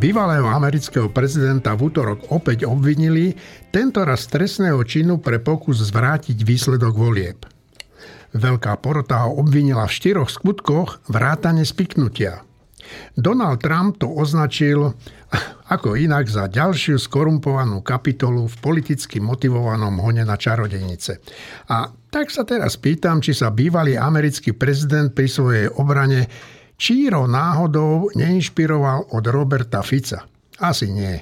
[0.00, 3.36] Bývalého amerického prezidenta v útorok opäť obvinili,
[3.68, 7.44] tentoraz trestného činu pre pokus zvrátiť výsledok volieb.
[8.32, 12.40] Veľká porota ho obvinila v štyroch skutkoch vrátane spiknutia.
[13.12, 14.96] Donald Trump to označil
[15.74, 21.20] ako inak za ďalšiu skorumpovanú kapitolu v politicky motivovanom hone na čarodejnice.
[21.68, 26.24] A tak sa teraz pýtam, či sa bývalý americký prezident pri svojej obrane
[26.80, 30.24] číro náhodou neinšpiroval od Roberta Fica.
[30.56, 31.20] Asi nie.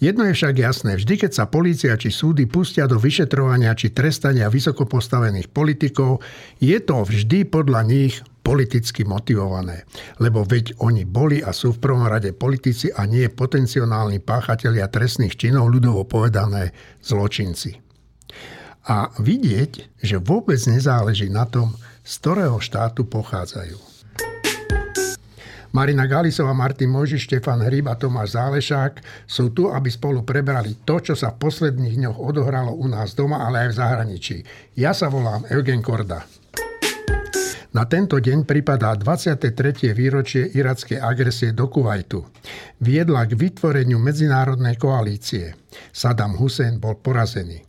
[0.00, 4.48] Jedno je však jasné, vždy keď sa polícia či súdy pustia do vyšetrovania či trestania
[4.48, 6.24] vysoko postavených politikov,
[6.56, 9.84] je to vždy podľa nich politicky motivované.
[10.16, 15.36] Lebo veď oni boli a sú v prvom rade politici a nie potenciálni páchatelia trestných
[15.36, 16.72] činov, ľudovo povedané
[17.04, 17.76] zločinci.
[18.88, 23.87] A vidieť, že vôbec nezáleží na tom, z ktorého štátu pochádzajú.
[25.68, 30.96] Marina Galisová, Martin Mojži, Štefan Hryb a Tomáš Zálešák sú tu, aby spolu prebrali to,
[30.96, 34.36] čo sa v posledných dňoch odohralo u nás doma, ale aj v zahraničí.
[34.80, 36.24] Ja sa volám Eugen Korda.
[37.68, 39.92] Na tento deň pripadá 23.
[39.92, 42.24] výročie irackej agresie do Kuwaitu.
[42.80, 45.52] Viedla k vytvoreniu medzinárodnej koalície.
[45.92, 47.60] Saddam Hussein bol porazený.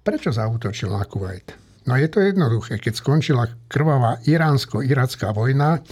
[0.00, 1.60] Prečo zautočil na Kuwait?
[1.84, 2.80] No je to jednoduché.
[2.80, 5.84] Keď skončila krvavá iránsko-iracká vojna,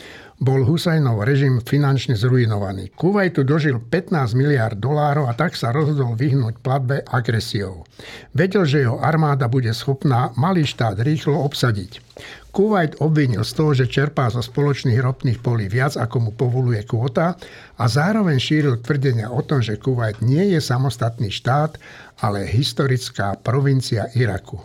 [0.42, 2.90] bol Husajnov režim finančne zrujnovaný.
[2.98, 7.86] Kuwaitu dožil 15 miliard dolárov a tak sa rozhodol vyhnúť platbe agresiou.
[8.34, 12.02] Vedel, že jeho armáda bude schopná malý štát rýchlo obsadiť.
[12.50, 17.38] Kuwait obvinil z toho, že čerpá zo spoločných ropných polí viac, ako mu povoluje kvota
[17.78, 21.78] a zároveň šíril tvrdenia o tom, že Kuwait nie je samostatný štát,
[22.18, 24.58] ale historická provincia Iraku.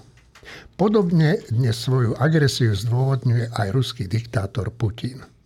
[0.73, 5.37] Podobne dnes svoju agresiu zdôvodňuje aj ruský diktátor Putin.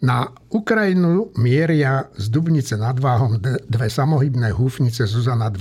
[0.00, 3.36] Na Ukrajinu mieria z Dubnice nad Váhom
[3.68, 5.60] dve samohybné húfnice Zuzana 2.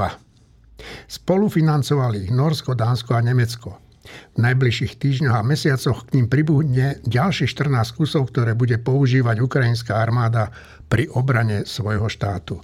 [1.12, 3.76] Spolufinancovali ich Norsko, Dánsko a Nemecko.
[4.10, 10.00] V najbližších týždňoch a mesiacoch k ním pribudne ďalších 14 kusov, ktoré bude používať ukrajinská
[10.00, 10.56] armáda
[10.88, 12.64] pri obrane svojho štátu.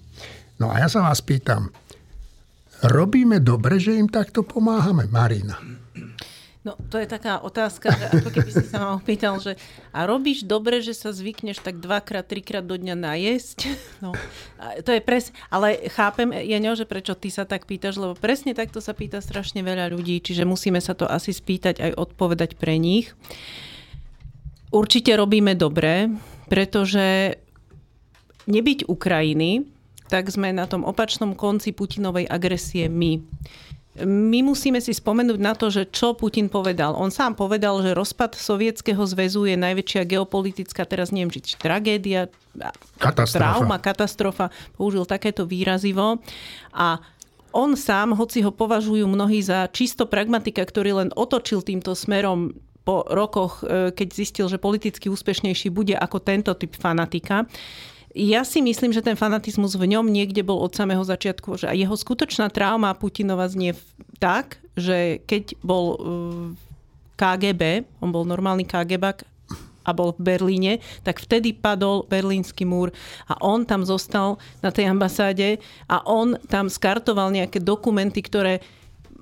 [0.56, 1.76] No a ja sa vás pýtam,
[2.88, 5.60] robíme dobre, že im takto pomáhame, Marina?
[6.66, 9.54] No, to je taká otázka, že ako keby si sa ma opýtal, že
[9.94, 13.60] a robíš dobre, že sa zvykneš tak dvakrát, trikrát do dňa najesť?
[14.04, 14.12] No,
[14.82, 15.30] to je pres...
[15.54, 19.62] Ale chápem, Jeňo, že prečo ty sa tak pýtaš, lebo presne takto sa pýta strašne
[19.62, 23.14] veľa ľudí, čiže musíme sa to asi spýtať aj odpovedať pre nich.
[24.74, 26.12] Určite robíme dobre,
[26.50, 27.40] pretože
[28.50, 29.66] nebyť Ukrajiny,
[30.10, 33.22] tak sme na tom opačnom konci Putinovej agresie my
[34.04, 37.00] my musíme si spomenúť na to, že čo Putin povedal.
[37.00, 42.28] On sám povedal, že rozpad Sovietskeho zväzu je najväčšia geopolitická, teraz neviem, či tragédia,
[43.00, 43.40] katastrofa.
[43.40, 44.46] trauma, katastrofa.
[44.76, 46.20] Použil takéto výrazivo.
[46.76, 47.00] A
[47.56, 52.52] on sám, hoci ho považujú mnohí za čisto pragmatika, ktorý len otočil týmto smerom
[52.84, 57.48] po rokoch, e, keď zistil, že politicky úspešnejší bude ako tento typ fanatika,
[58.16, 61.92] ja si myslím, že ten fanatizmus v ňom niekde bol od samého začiatku, že jeho
[61.92, 63.76] skutočná trauma Putinova znie
[64.24, 66.00] tak, že keď bol
[66.56, 66.64] v
[67.20, 69.28] KGB, on bol normálny KGB
[69.86, 72.90] a bol v Berlíne, tak vtedy padol berlínsky múr
[73.30, 78.66] a on tam zostal na tej ambasáde a on tam skartoval nejaké dokumenty, ktoré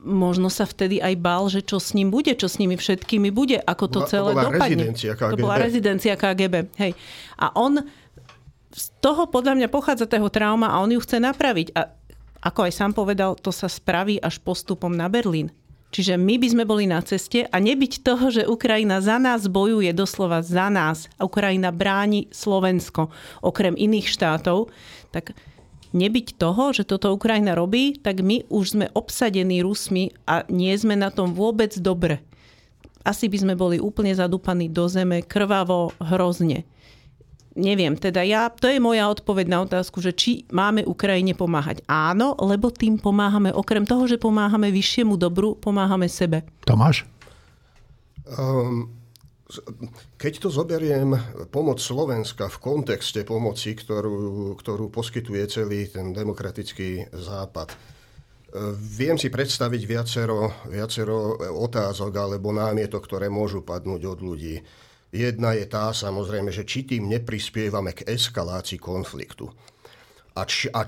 [0.04, 3.56] možno sa vtedy aj bál, že čo s ním bude, čo s nimi všetkými bude,
[3.64, 4.86] ako to celé to bola dopadne.
[4.92, 5.32] KGB.
[5.32, 6.56] To bola rezidencia KGB.
[6.76, 6.92] Hej.
[7.40, 7.80] A on
[8.74, 11.78] z toho podľa mňa pochádza toho trauma a on ju chce napraviť.
[11.78, 11.94] A
[12.44, 15.54] ako aj sám povedal, to sa spraví až postupom na Berlín.
[15.94, 19.94] Čiže my by sme boli na ceste a nebyť toho, že Ukrajina za nás bojuje,
[19.94, 23.14] doslova za nás, a Ukrajina bráni Slovensko,
[23.46, 24.74] okrem iných štátov,
[25.14, 25.38] tak
[25.94, 30.98] nebyť toho, že toto Ukrajina robí, tak my už sme obsadení Rusmi a nie sme
[30.98, 32.26] na tom vôbec dobre.
[33.06, 36.66] Asi by sme boli úplne zadúpaní do zeme, krvavo, hrozne
[37.54, 41.86] neviem, teda ja, to je moja odpoveď na otázku, že či máme Ukrajine pomáhať.
[41.86, 46.46] Áno, lebo tým pomáhame, okrem toho, že pomáhame vyššiemu dobru, pomáhame sebe.
[46.66, 47.06] Tomáš?
[48.24, 49.04] Um,
[50.18, 51.14] keď to zoberiem,
[51.54, 57.78] pomoc Slovenska v kontexte pomoci, ktorú, ktorú poskytuje celý ten demokratický západ, e,
[58.74, 64.56] Viem si predstaviť viacero, viacero otázok alebo námietok, ktoré môžu padnúť od ľudí.
[65.14, 69.46] Jedna je tá samozrejme, že či tým neprispievame k eskalácii konfliktu.
[70.34, 70.82] A, či, a,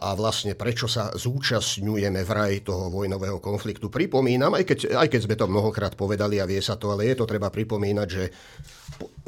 [0.00, 3.92] a vlastne prečo sa zúčastňujeme vraj toho vojnového konfliktu.
[3.92, 7.20] Pripomínam, aj keď, aj keď sme to mnohokrát povedali a vie sa to, ale je
[7.20, 8.32] to treba pripomínať, že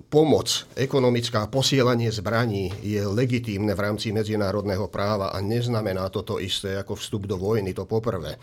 [0.09, 6.81] pomoc, ekonomická posielanie zbraní je legitímne v rámci medzinárodného práva a neznamená to to isté
[6.81, 8.41] ako vstup do vojny, to poprvé.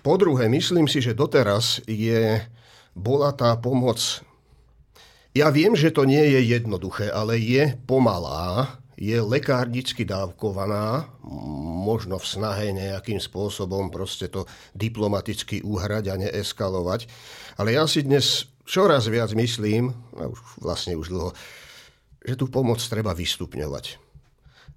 [0.00, 2.40] Po druhé, myslím si, že doteraz je,
[2.96, 4.24] bola tá pomoc...
[5.30, 11.06] Ja viem, že to nie je jednoduché, ale je pomalá, je lekárnicky dávkovaná,
[11.86, 14.44] možno v snahe nejakým spôsobom proste to
[14.74, 17.06] diplomaticky uhrať a neeskalovať.
[17.62, 21.30] Ale ja si dnes čoraz viac myslím, a už vlastne už dlho,
[22.26, 24.02] že tú pomoc treba vystupňovať.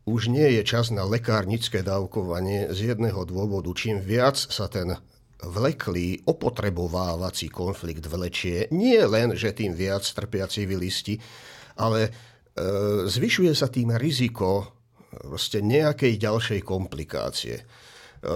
[0.06, 3.74] Už nie je čas na lekárnické dávkovanie z jedného dôvodu.
[3.74, 5.02] Čím viac sa ten
[5.50, 11.20] vleklý, opotrebovávací konflikt vlečie, nie len, že tým viac trpia civilisti,
[11.80, 12.12] ale e,
[13.08, 14.80] zvyšuje sa tým riziko
[15.54, 17.62] nejakej ďalšej komplikácie.
[18.24, 18.30] Eh,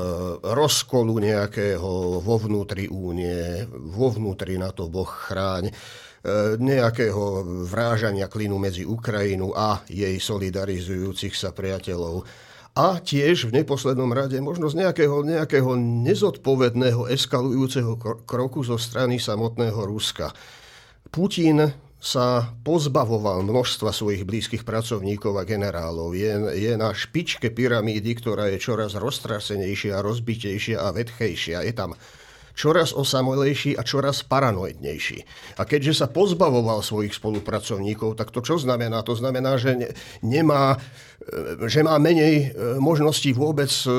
[0.43, 8.59] rozkolu nejakého vo vnútri únie, vo vnútri na to Boh chráň, eh, nejakého vrážania klinu
[8.59, 12.27] medzi Ukrajinu a jej solidarizujúcich sa priateľov.
[12.77, 15.73] A tiež v neposlednom rade možno z nejakého, nejakého
[16.05, 20.29] nezodpovedného eskalujúceho kroku zo strany samotného Ruska.
[21.09, 26.13] Putin sa pozbavoval množstva svojich blízkych pracovníkov a generálov.
[26.13, 31.65] Je, je na špičke pyramídy, ktorá je čoraz roztrasenejšia, rozbitejšia a vetchejšia.
[31.65, 31.97] Je tam
[32.57, 35.25] čoraz osamelejší a čoraz paranoidnejší.
[35.61, 39.05] A keďže sa pozbavoval svojich spolupracovníkov, tak to čo znamená?
[39.05, 39.89] To znamená, že ne,
[40.25, 40.81] nemá,
[41.67, 42.45] že má menej e,
[42.79, 43.89] možností vôbec e,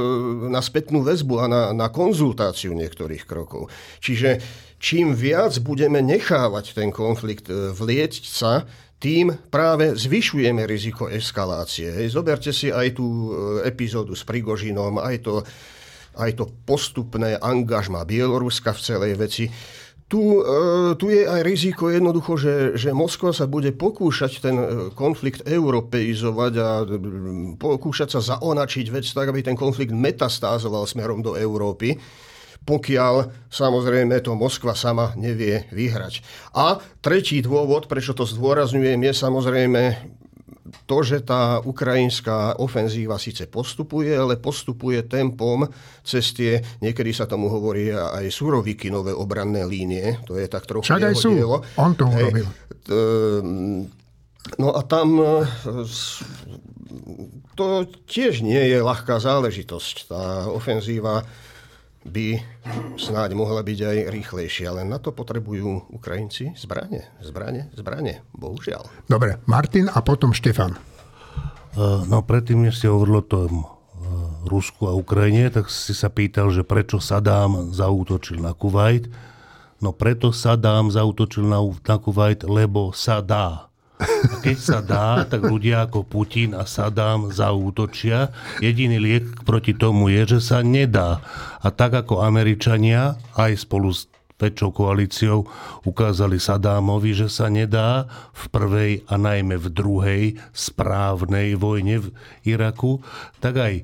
[0.48, 3.68] na spätnú väzbu a na, na konzultáciu niektorých krokov.
[4.00, 4.40] Čiže
[4.80, 8.64] čím viac budeme nechávať ten konflikt vlieť sa,
[8.98, 11.86] tým práve zvyšujeme riziko eskalácie.
[12.02, 13.30] Hej, zoberte si aj tú
[13.62, 15.34] epizódu s Prigožinom, aj to
[16.18, 19.44] aj to postupné angažma Bieloruska v celej veci.
[20.08, 20.40] Tu, e,
[20.96, 24.64] tu je aj riziko jednoducho, že, že Moskva sa bude pokúšať ten e,
[24.96, 26.84] konflikt europeizovať a e,
[27.60, 32.00] pokúšať sa zaonačiť vec tak, aby ten konflikt metastázoval smerom do Európy
[32.68, 36.20] pokiaľ samozrejme to Moskva sama nevie vyhrať.
[36.52, 39.82] A tretí dôvod, prečo to zdôrazňujem, je samozrejme
[40.86, 45.66] to, že tá ukrajinská ofenzíva síce postupuje, ale postupuje tempom
[46.04, 51.08] cez tie, niekedy sa tomu hovorí aj surovikinové obranné línie, to je tak trochu Však
[51.08, 51.64] aj sú, dielo.
[51.76, 52.46] on to urobil.
[54.56, 55.44] No a tam e,
[57.52, 60.08] to tiež nie je ľahká záležitosť.
[60.08, 61.20] Tá ofenzíva
[62.08, 62.40] by
[62.96, 68.88] snáď mohla byť aj rýchlejšia, ale na to potrebujú Ukrajinci zbranie, zbranie, zbranie, bohužiaľ.
[69.06, 70.74] Dobre, Martin a potom Štefan.
[70.74, 70.80] E,
[72.08, 73.64] no predtým, než ste hovorili o tom e,
[74.48, 79.06] Rusku a Ukrajine, tak si sa pýtal, že prečo Sadám zautočil na Kuwait.
[79.78, 83.67] No preto Sadám zautočil na, na Kuwait, lebo sa dá.
[83.98, 88.30] A keď sa dá, tak ľudia ako Putin a Saddam zaútočia.
[88.62, 91.18] Jediný liek proti tomu je, že sa nedá.
[91.58, 94.06] A tak ako Američania, aj spolu s
[94.38, 95.50] väčšou koalíciou
[95.82, 100.22] ukázali Sadámovi, že sa nedá v prvej a najmä v druhej
[100.54, 102.14] správnej vojne v
[102.46, 103.02] Iraku,
[103.42, 103.74] tak aj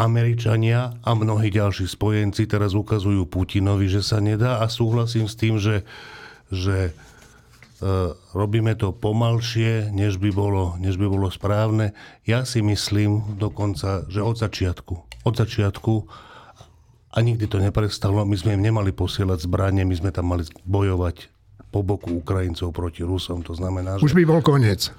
[0.00, 5.58] Američania a mnohí ďalší spojenci teraz ukazujú Putinovi, že sa nedá a súhlasím s tým,
[5.60, 5.84] že,
[6.48, 6.96] že
[8.34, 11.94] robíme to pomalšie, než by, bolo, než by bolo správne.
[12.26, 15.94] Ja si myslím dokonca, že od začiatku, od začiatku
[17.14, 21.30] a nikdy to neprestalo, my sme im nemali posielať zbranie, my sme tam mali bojovať
[21.68, 24.04] po boku Ukrajincov proti Rusom, to znamená, že...
[24.04, 24.90] Už by bol koniec.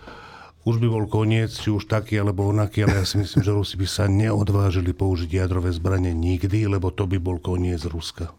[0.67, 3.75] Už by bol koniec, či už taký alebo onaký, ale ja si myslím, že Rusi
[3.79, 8.29] by sa neodvážili použiť jadrové zbranie nikdy, lebo to by bol koniec Ruska.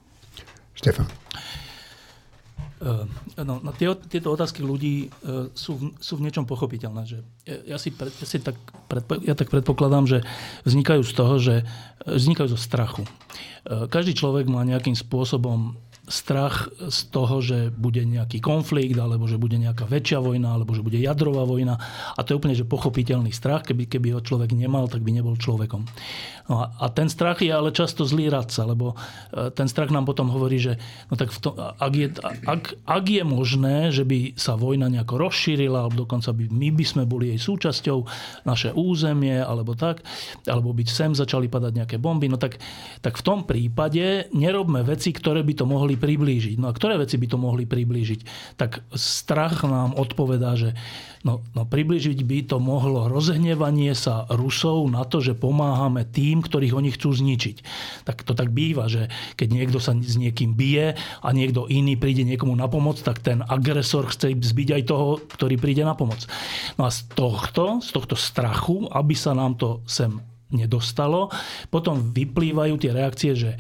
[0.77, 1.09] Štefan.
[2.81, 7.05] Eh, no, no, tie, tieto otázky ľudí uh, sú, sú v niečom pochopiteľné.
[7.05, 7.19] Že
[7.69, 8.57] ja, si, pred, ja, si tak
[8.89, 10.19] predpo, ja tak predpokladám, že
[10.65, 11.55] vznikajú z toho, že
[12.09, 13.05] vznikajú zo strachu.
[13.69, 15.77] Každý človek má nejakým spôsobom
[16.11, 20.83] strach z toho, že bude nejaký konflikt, alebo že bude nejaká väčšia vojna, alebo že
[20.83, 21.79] bude jadrová vojna.
[22.19, 23.63] A to je úplne že pochopiteľný strach.
[23.63, 25.87] Keby, keby ho človek nemal, tak by nebol človekom.
[26.51, 28.99] No a, a ten strach je ale často zlý radca, lebo
[29.31, 32.09] e, ten strach nám potom hovorí, že no tak v tom, ak, je,
[32.43, 36.85] ak, ak je možné, že by sa vojna nejako rozšírila, alebo dokonca by my by
[36.85, 38.03] sme boli jej súčasťou,
[38.43, 40.03] naše územie, alebo tak,
[40.51, 42.59] alebo by sem začali padať nejaké bomby, no tak,
[42.99, 46.57] tak v tom prípade nerobme veci, ktoré by to mohli priblížiť.
[46.57, 48.21] No a ktoré veci by to mohli priblížiť?
[48.57, 50.73] Tak strach nám odpovedá, že
[51.23, 56.73] no, no priblížiť by to mohlo rozhnevanie sa Rusov na to, že pomáhame tým, ktorých
[56.73, 57.57] oni chcú zničiť.
[58.09, 62.25] Tak to tak býva, že keď niekto sa s niekým bije a niekto iný príde
[62.25, 66.25] niekomu na pomoc, tak ten agresor chce zbiť aj toho, ktorý príde na pomoc.
[66.81, 71.31] No a z tohto, z tohto strachu, aby sa nám to sem nedostalo.
[71.71, 73.59] Potom vyplývajú tie reakcie, že e,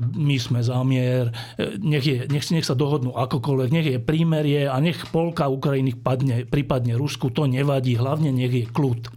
[0.00, 4.78] my sme zámier, e, nech, je, nech, nech sa dohodnú akokoľvek, nech je prímerie a
[4.78, 9.10] nech polka Ukrajiny padne, prípadne Rusku, to nevadí, hlavne nech je kľud.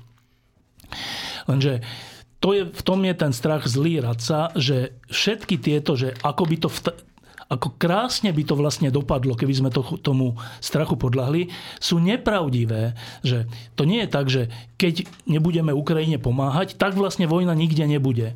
[1.45, 1.85] Lenže
[2.41, 6.55] to je, v tom je ten strach zlý radca, že všetky tieto, že ako by
[6.61, 6.77] to v,
[7.45, 12.97] ako krásne by to vlastne dopadlo, keby sme to, tomu strachu podľahli, sú nepravdivé.
[13.21, 13.45] Že
[13.77, 14.49] to nie je tak, že
[14.81, 18.33] keď nebudeme Ukrajine pomáhať, tak vlastne vojna nikde nebude.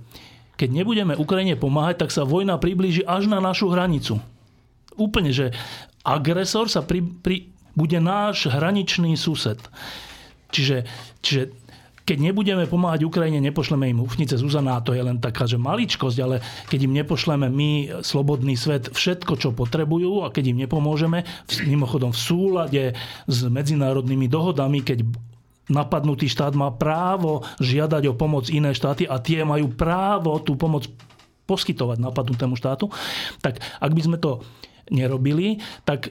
[0.62, 4.22] Keď nebudeme Ukrajine pomáhať, tak sa vojna priblíži až na našu hranicu.
[5.00, 5.56] Úplne, že
[6.06, 9.58] agresor sa pri, pri, bude náš hraničný sused.
[10.54, 10.86] Čiže,
[11.26, 11.56] čiže
[12.10, 16.42] keď nebudeme pomáhať Ukrajine, nepošleme im ufnice Zuzana, to je len taká, že maličkosť, ale
[16.66, 21.22] keď im nepošleme my, slobodný svet, všetko, čo potrebujú a keď im nepomôžeme,
[21.70, 22.84] mimochodom v súlade
[23.30, 25.06] s medzinárodnými dohodami, keď
[25.70, 30.90] napadnutý štát má právo žiadať o pomoc iné štáty a tie majú právo tú pomoc
[31.46, 32.90] poskytovať napadnutému štátu,
[33.46, 34.42] tak ak by sme to
[34.90, 36.10] nerobili, tak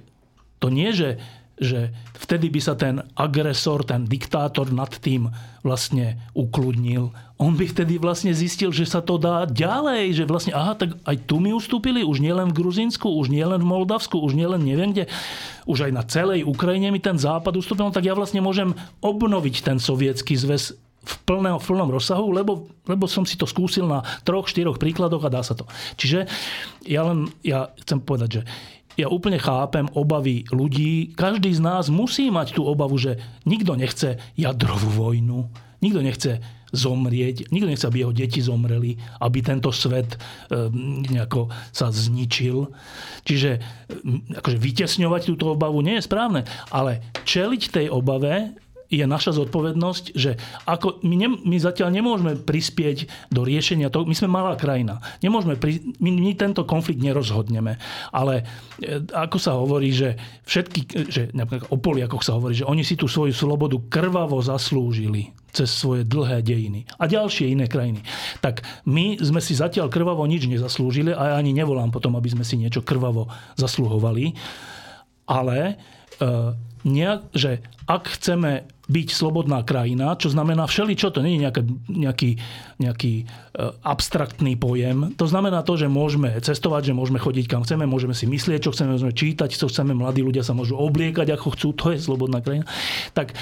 [0.63, 1.19] to nie, že
[1.59, 5.31] že vtedy by sa ten agresor, ten diktátor nad tým
[5.63, 7.11] vlastne ukludnil.
[7.39, 11.17] On by vtedy vlastne zistil, že sa to dá ďalej, že vlastne, aha, tak aj
[11.27, 15.07] tu mi ustúpili, už nielen v Gruzinsku, už nielen v Moldavsku, už nielen neviem kde,
[15.69, 19.63] už aj na celej Ukrajine mi ten západ ustúpil, no tak ja vlastne môžem obnoviť
[19.63, 20.75] ten sovietský zväz
[21.09, 25.25] v plnom, v plnom rozsahu, lebo, lebo som si to skúsil na troch, štyroch príkladoch
[25.25, 25.65] a dá sa to.
[25.97, 26.29] Čiže
[26.85, 28.43] ja len ja chcem povedať, že
[28.99, 31.15] ja úplne chápem obavy ľudí.
[31.15, 35.47] Každý z nás musí mať tú obavu, že nikto nechce jadrovú vojnu,
[35.79, 36.43] nikto nechce
[36.75, 40.19] zomrieť, nikto nechce, aby jeho deti zomreli, aby tento svet e,
[41.09, 42.69] nejako sa zničil.
[43.25, 43.61] Čiže e,
[44.37, 48.53] akože vytesňovať túto obavu nie je správne, ale čeliť tej obave
[48.89, 54.17] je naša zodpovednosť, že ako my, ne, my zatiaľ nemôžeme prispieť do riešenia toho, my
[54.17, 57.77] sme malá krajina, nemôžeme, pri, my, my tento konflikt nerozhodneme,
[58.13, 58.49] ale
[58.81, 60.17] e, ako sa hovorí, že
[60.49, 60.81] všetky,
[61.13, 65.69] že napríklad o Poliakoch sa hovorí, že oni si tú svoju slobodu krvavo zaslúžili cez
[65.69, 68.05] svoje dlhé dejiny a ďalšie iné krajiny.
[68.41, 72.45] Tak my sme si zatiaľ krvavo nič nezaslúžili a ja ani nevolám potom, aby sme
[72.45, 74.33] si niečo krvavo zasluhovali,
[75.29, 75.77] ale
[76.21, 81.45] e, nejak, že ak chceme byť slobodná krajina, čo znamená všeli, čo to nie je
[81.45, 82.31] nejaký, nejaký,
[82.81, 83.25] nejaký e,
[83.85, 85.13] abstraktný pojem.
[85.21, 88.73] To znamená to, že môžeme cestovať, že môžeme chodiť kam chceme, môžeme si myslieť, čo
[88.73, 92.41] chceme, môžeme čítať, čo chceme, mladí ľudia sa môžu obliekať, ako chcú, to je slobodná
[92.41, 92.65] krajina.
[93.13, 93.37] Tak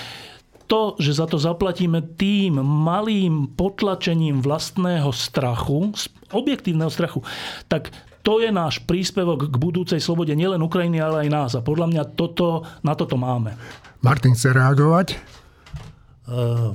[0.66, 5.94] to, že za to zaplatíme tým malým potlačením vlastného strachu,
[6.34, 7.22] objektívneho strachu,
[7.70, 7.94] tak
[8.26, 11.50] to je náš príspevok k budúcej slobode nielen Ukrajiny, ale aj nás.
[11.54, 13.54] A podľa mňa toto, na toto máme.
[14.02, 15.14] Martin chce reagovať?
[16.26, 16.74] Uh,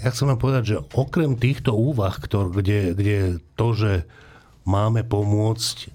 [0.00, 3.16] ja chcem vám povedať, že okrem týchto úvah, ktor, kde, kde
[3.60, 3.92] to, že
[4.64, 5.92] máme pomôcť,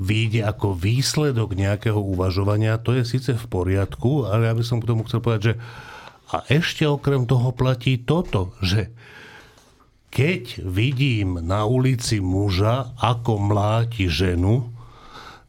[0.00, 4.88] vyjde ako výsledok nejakého uvažovania, to je síce v poriadku, ale ja by som k
[4.88, 5.54] tomu chcel povedať, že
[6.28, 8.92] a ešte okrem toho platí toto, že
[10.08, 14.72] keď vidím na ulici muža, ako mláti ženu,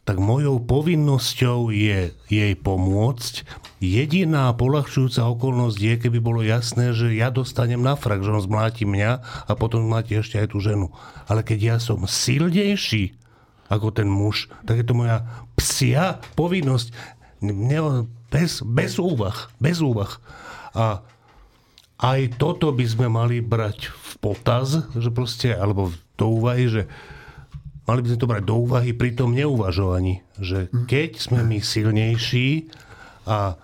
[0.04, 3.46] tak mojou povinnosťou je jej pomôcť.
[3.78, 8.84] Jediná polahčujúca okolnosť je, keby bolo jasné, že ja dostanem na frak, že on zmláti
[8.84, 9.10] mňa
[9.46, 10.90] a potom zmláti ešte aj tú ženu.
[11.30, 13.14] Ale keď ja som silnejší
[13.70, 15.22] ako ten muž, tak je to moja
[15.54, 16.90] psia povinnosť.
[18.34, 19.48] Bez, bez úvah.
[19.62, 20.18] Bez úvah.
[20.74, 21.06] A
[22.00, 26.82] aj toto by sme mali brať v potaz, že proste, alebo do úvahy, že
[27.84, 32.72] mali by sme to brať do úvahy pri tom neuvažovaní, že keď sme my silnejší
[33.28, 33.60] a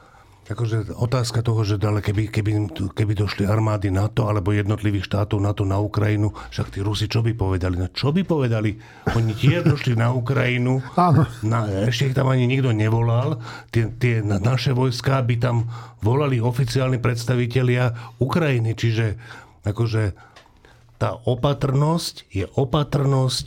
[0.47, 2.53] Akože otázka toho, že ale keby, keby,
[2.95, 7.35] keby došli armády NATO alebo jednotlivých štátov NATO na Ukrajinu, však tí Rusi čo by
[7.35, 7.75] povedali?
[7.75, 8.79] No čo by povedali?
[9.19, 10.79] Oni tiež došli na Ukrajinu,
[11.43, 13.43] na, ešte ich tam ani nikto nevolal,
[13.75, 15.67] tie, tie naše vojská by tam
[15.99, 19.19] volali oficiálni predstavitelia Ukrajiny, čiže
[19.67, 20.15] akože
[20.97, 23.47] tá opatrnosť je opatrnosť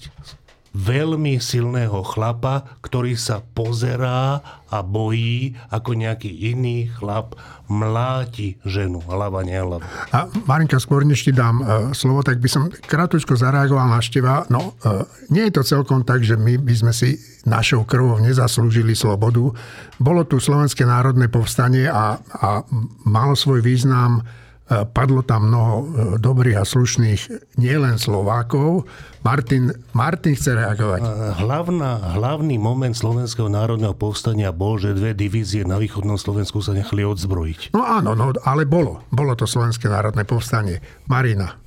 [0.73, 7.33] veľmi silného chlapa, ktorý sa pozerá a bojí, ako nejaký iný chlap
[7.65, 9.85] mláti ženu, hlava, nehlava.
[10.13, 14.45] A Marinka, skôr než ti dám uh, slovo, tak by som krátko zareagoval na števa.
[14.49, 18.93] No, uh, nie je to celkom tak, že my by sme si našou krvou nezaslúžili
[18.93, 19.53] slobodu.
[19.97, 22.61] Bolo tu Slovenské národné povstanie a, a
[23.05, 24.21] malo svoj význam
[24.69, 25.85] Padlo tam mnoho e,
[26.21, 27.21] dobrých a slušných
[27.57, 28.85] nielen Slovákov.
[29.25, 31.01] Martin, Martin chce reagovať.
[31.41, 37.01] Hlavná, hlavný moment Slovenského národného povstania bol, že dve divízie na východnom Slovensku sa nechali
[37.01, 37.73] odzbrojiť.
[37.73, 39.03] No áno, no, ale bolo.
[39.09, 40.79] Bolo to Slovenské národné povstanie.
[41.09, 41.57] Marina.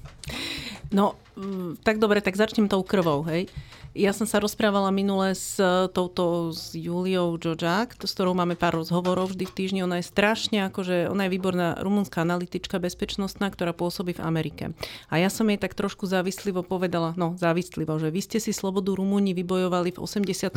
[0.95, 1.22] No,
[1.83, 3.49] tak dobre, tak začnem tou krvou, hej.
[3.93, 8.81] Ja som sa rozprávala minule s e, touto s Juliou Džodžák, s ktorou máme pár
[8.81, 9.85] rozhovorov vždy v týždni.
[9.85, 14.65] Ona je strašne, akože ona je výborná rumunská analytička bezpečnostná, ktorá pôsobí v Amerike.
[15.13, 18.97] A ja som jej tak trošku závislivo povedala, no závislivo, že vy ste si slobodu
[18.97, 20.57] Rumúni vybojovali v 89.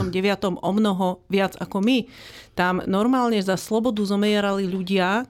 [0.55, 2.07] o mnoho viac ako my.
[2.55, 5.27] Tam normálne za slobodu zomierali ľudia,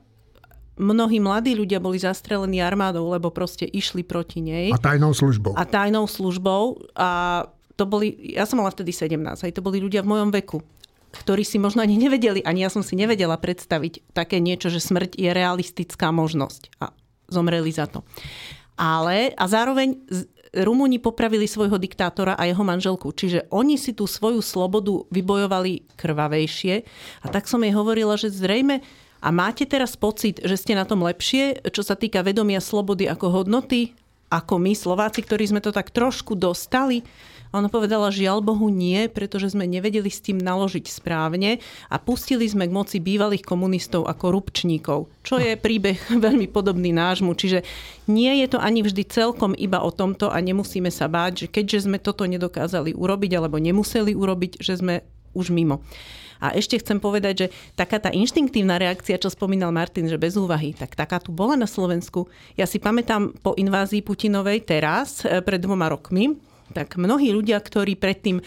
[0.76, 4.72] mnohí mladí ľudia boli zastrelení armádou, lebo proste išli proti nej.
[4.72, 5.56] A tajnou službou.
[5.56, 6.92] A tajnou službou.
[6.96, 7.44] A
[7.76, 10.64] to boli, ja som mala vtedy 17, aj to boli ľudia v mojom veku,
[11.16, 15.16] ktorí si možno ani nevedeli, ani ja som si nevedela predstaviť také niečo, že smrť
[15.16, 16.76] je realistická možnosť.
[16.84, 16.92] A
[17.32, 18.04] zomreli za to.
[18.76, 19.96] Ale, a zároveň
[20.56, 23.12] Rumúni popravili svojho diktátora a jeho manželku.
[23.12, 26.76] Čiže oni si tú svoju slobodu vybojovali krvavejšie.
[27.20, 28.80] A tak som jej hovorila, že zrejme
[29.26, 33.42] a máte teraz pocit, že ste na tom lepšie, čo sa týka vedomia slobody ako
[33.42, 33.98] hodnoty,
[34.30, 37.02] ako my Slováci, ktorí sme to tak trošku dostali?
[37.50, 42.68] Ona povedala, žiaľ Bohu nie, pretože sme nevedeli s tým naložiť správne a pustili sme
[42.68, 47.34] k moci bývalých komunistov a korupčníkov, čo je príbeh veľmi podobný nášmu.
[47.34, 47.66] Čiže
[48.12, 51.90] nie je to ani vždy celkom iba o tomto a nemusíme sa báť, že keďže
[51.90, 55.02] sme toto nedokázali urobiť alebo nemuseli urobiť, že sme
[55.34, 55.82] už mimo.
[56.40, 60.76] A ešte chcem povedať, že taká tá inštinktívna reakcia, čo spomínal Martin, že bez úvahy,
[60.76, 62.28] tak taká tu bola na Slovensku.
[62.60, 66.36] Ja si pamätám po invázii Putinovej teraz, eh, pred dvoma rokmi,
[66.74, 68.42] tak mnohí ľudia, ktorí predtým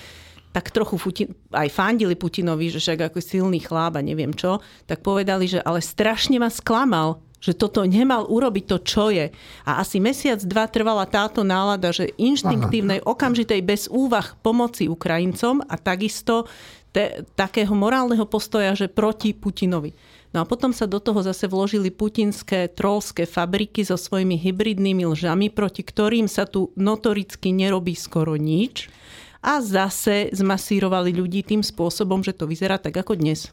[0.49, 5.05] tak trochu Putin, aj fandili Putinovi, že však ako silný chláp a neviem čo, tak
[5.05, 9.31] povedali, že ale strašne ma sklamal, že toto nemal urobiť to, čo je.
[9.63, 15.79] A asi mesiac, dva trvala táto nálada, že inštinktívnej, okamžitej, bez úvah pomoci Ukrajincom a
[15.79, 16.51] takisto
[16.99, 19.95] te, takého morálneho postoja, že proti Putinovi.
[20.35, 25.47] No a potom sa do toho zase vložili putinské trolské fabriky so svojimi hybridnými lžami,
[25.55, 28.91] proti ktorým sa tu notoricky nerobí skoro nič.
[29.39, 33.47] A zase zmasírovali ľudí tým spôsobom, že to vyzerá tak ako dnes.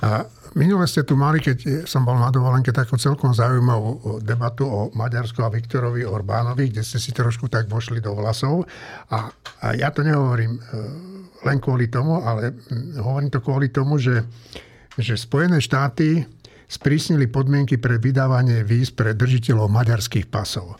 [0.00, 0.24] A
[0.56, 5.44] minule ste tu mali, keď som bol na dovolenke, takú celkom zaujímavú debatu o Maďarsku
[5.44, 8.64] a Viktorovi Orbánovi, kde ste si trošku tak vošli do vlasov.
[9.12, 9.28] A,
[9.60, 10.60] a ja to nehovorím e,
[11.44, 12.56] len kvôli tomu, ale
[12.96, 14.24] hovorím to kvôli tomu, že
[14.98, 16.26] že Spojené štáty
[16.68, 20.76] sprísnili podmienky pre vydávanie víz pre držiteľov maďarských pasov.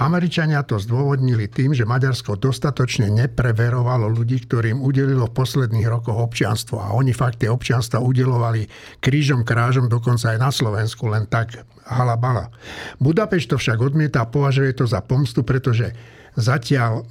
[0.00, 6.80] Američania to zdôvodnili tým, že Maďarsko dostatočne nepreverovalo ľudí, ktorým udelilo v posledných rokoch občianstvo.
[6.80, 8.64] A oni fakt tie občianstva udelovali
[9.04, 12.48] krížom krážom, dokonca aj na Slovensku, len tak halabala.
[12.96, 15.92] Budapešť to však odmieta a považuje to za pomstu, pretože
[16.32, 17.04] zatiaľ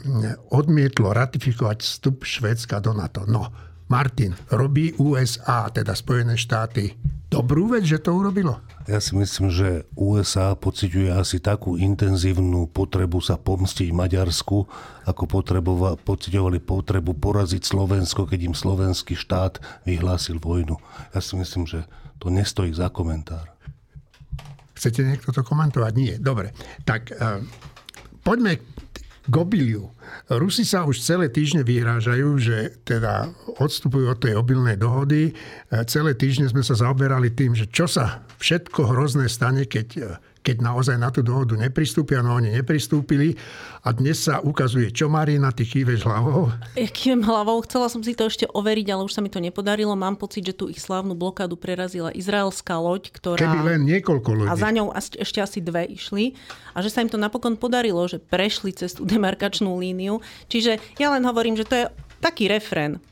[0.49, 3.21] odmietlo ratifikovať vstup Švédska do NATO.
[3.29, 3.53] No,
[3.87, 6.91] Martin, robí USA, teda Spojené štáty,
[7.31, 8.59] dobrú vec, že to urobilo?
[8.83, 14.67] Ja si myslím, že USA pociťuje asi takú intenzívnu potrebu sa pomstiť Maďarsku,
[15.07, 15.23] ako
[16.03, 20.75] pociťovali potrebu poraziť Slovensko, keď im slovenský štát vyhlásil vojnu.
[21.15, 21.87] Ja si myslím, že
[22.19, 23.55] to nestojí za komentár.
[24.75, 25.93] Chcete niekto to komentovať?
[25.95, 26.15] Nie.
[26.19, 26.51] Dobre.
[26.83, 27.39] Tak uh,
[28.23, 28.59] poďme
[29.27, 29.91] k obiliu.
[30.31, 33.27] Rusi sa už celé týždne vyhrážajú, že teda
[33.59, 35.31] odstupujú od tej obilnej dohody.
[35.31, 35.33] E,
[35.91, 40.01] celé týždne sme sa zaoberali tým, že čo sa všetko hrozné stane, keď e,
[40.47, 43.35] keď naozaj na tú dohodu nepristúpia, no oni nepristúpili.
[43.83, 46.47] A dnes sa ukazuje, čo Marina, ty chýveš hlavou?
[46.79, 49.91] Ja kývem hlavou, chcela som si to ešte overiť, ale už sa mi to nepodarilo.
[49.99, 53.43] Mám pocit, že tú ich slávnu blokádu prerazila izraelská loď, ktorá...
[53.43, 54.47] Keby len niekoľko ľudí.
[54.47, 56.31] A za ňou ešte asi dve išli.
[56.71, 60.23] A že sa im to napokon podarilo, že prešli cez tú demarkačnú líniu.
[60.47, 61.83] Čiže ja len hovorím, že to je
[62.23, 63.03] taký refrén.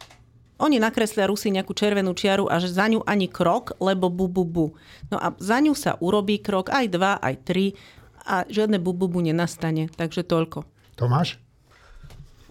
[0.56, 4.44] Oni nakreslia Rusi nejakú červenú čiaru a že za ňu ani krok, lebo bu, bu,
[4.48, 4.66] bu.
[5.12, 7.76] No a za ňu sa urobí krok aj dva, aj tri
[8.24, 9.92] a žiadne bu, bu, bu nenastane.
[9.92, 10.64] Takže toľko.
[10.96, 11.45] Tomáš?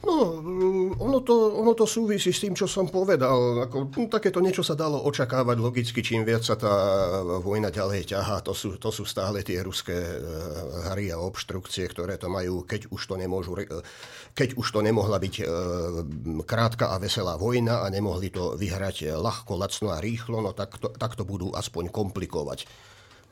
[0.04, 0.36] No,
[1.00, 3.64] ono to, ono to súvisí s tým, čo som povedal.
[3.64, 6.72] Ako, no, takéto niečo sa dalo očakávať logicky, čím viac sa tá
[7.40, 8.44] vojna ďalej ťahá.
[8.44, 10.16] To sú, to sú stále tie ruské e,
[10.92, 13.56] hry a obštrukcie, ktoré to majú, keď už to nemôžu,
[14.36, 15.44] keď už to nemohla byť e,
[16.44, 20.92] krátka a veselá vojna a nemohli to vyhrať ľahko, lacno a rýchlo, no tak to,
[20.92, 22.68] tak to budú aspoň komplikovať.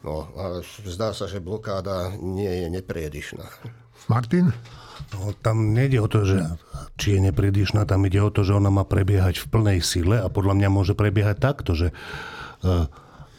[0.02, 3.46] No a zdá sa, že blokáda nie je nepriedišná.
[4.10, 4.50] Martin?
[5.12, 6.40] No, tam nejde o to, že
[6.96, 10.32] či je nepredišná, tam ide o to, že ona má prebiehať v plnej sile a
[10.32, 12.88] podľa mňa môže prebiehať takto, že uh,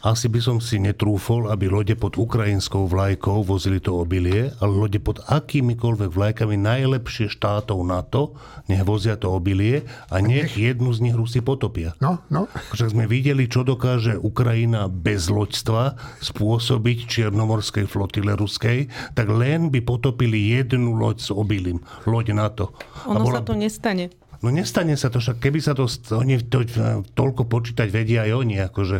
[0.04, 5.00] asi by som si netrúfol, aby lode pod ukrajinskou vlajkou vozili to obilie, ale lode
[5.00, 8.36] pod akýmikoľvek vlajkami najlepšie štátov NATO
[8.68, 11.96] nech vozia to obilie a nech jednu z nich Rusi potopia.
[12.04, 12.52] No, no.
[12.76, 19.80] Však sme videli, čo dokáže Ukrajina bez loďstva spôsobiť čiernomorskej flotile ruskej, tak len by
[19.80, 21.80] potopili jednu loď s obilím.
[22.04, 22.76] Loď NATO.
[23.08, 23.40] Ono bola...
[23.40, 24.12] sa to nestane.
[24.44, 26.68] No nestane sa to, však keby sa to, oni to,
[27.16, 28.98] toľko počítať vedia aj oni, akože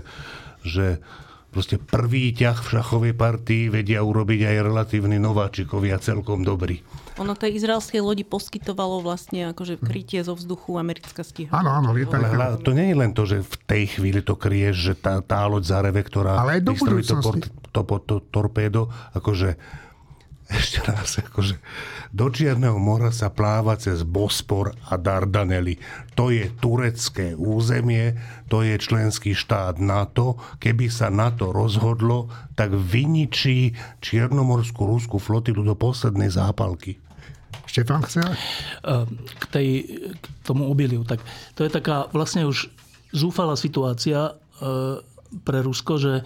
[0.64, 0.98] že
[1.54, 6.82] proste prvý ťah v šachovej partii vedia urobiť aj relatívni nováčikovia celkom dobrý.
[7.22, 11.54] Ono tej izraelskej lodi poskytovalo vlastne akože krytie zo vzduchu americká stíha.
[11.54, 12.26] Áno, áno, lietali.
[12.26, 15.46] Ale to nie je len to, že v tej chvíli to krieš, že tá, tá
[15.46, 17.14] loď Zareve, ktorá Ale aj do to,
[17.70, 19.54] to, to, to torpédo, akože
[20.60, 21.56] ešte raz, akože
[22.14, 25.82] do Čierneho mora sa pláva cez Bospor a Dardanely.
[26.14, 28.14] To je turecké územie,
[28.46, 30.38] to je členský štát NATO.
[30.62, 37.02] Keby sa NATO rozhodlo, tak vyničí Čiernomorskú ruskú flotilu do poslednej zápalky.
[37.66, 38.22] Štefan chce?
[39.18, 39.68] K, tej,
[40.14, 41.02] k tomu obiliu.
[41.02, 41.18] Tak
[41.58, 42.70] to je taká vlastne už
[43.10, 44.32] zúfalá situácia e,
[45.42, 46.22] pre Rusko, že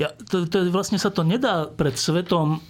[0.00, 2.64] ja, to, to, vlastne sa to nedá pred svetom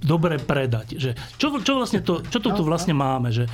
[0.00, 0.96] dobre predať.
[0.96, 3.28] Že čo, čo, vlastne to, čo tu, tu vlastne máme?
[3.28, 3.44] Že,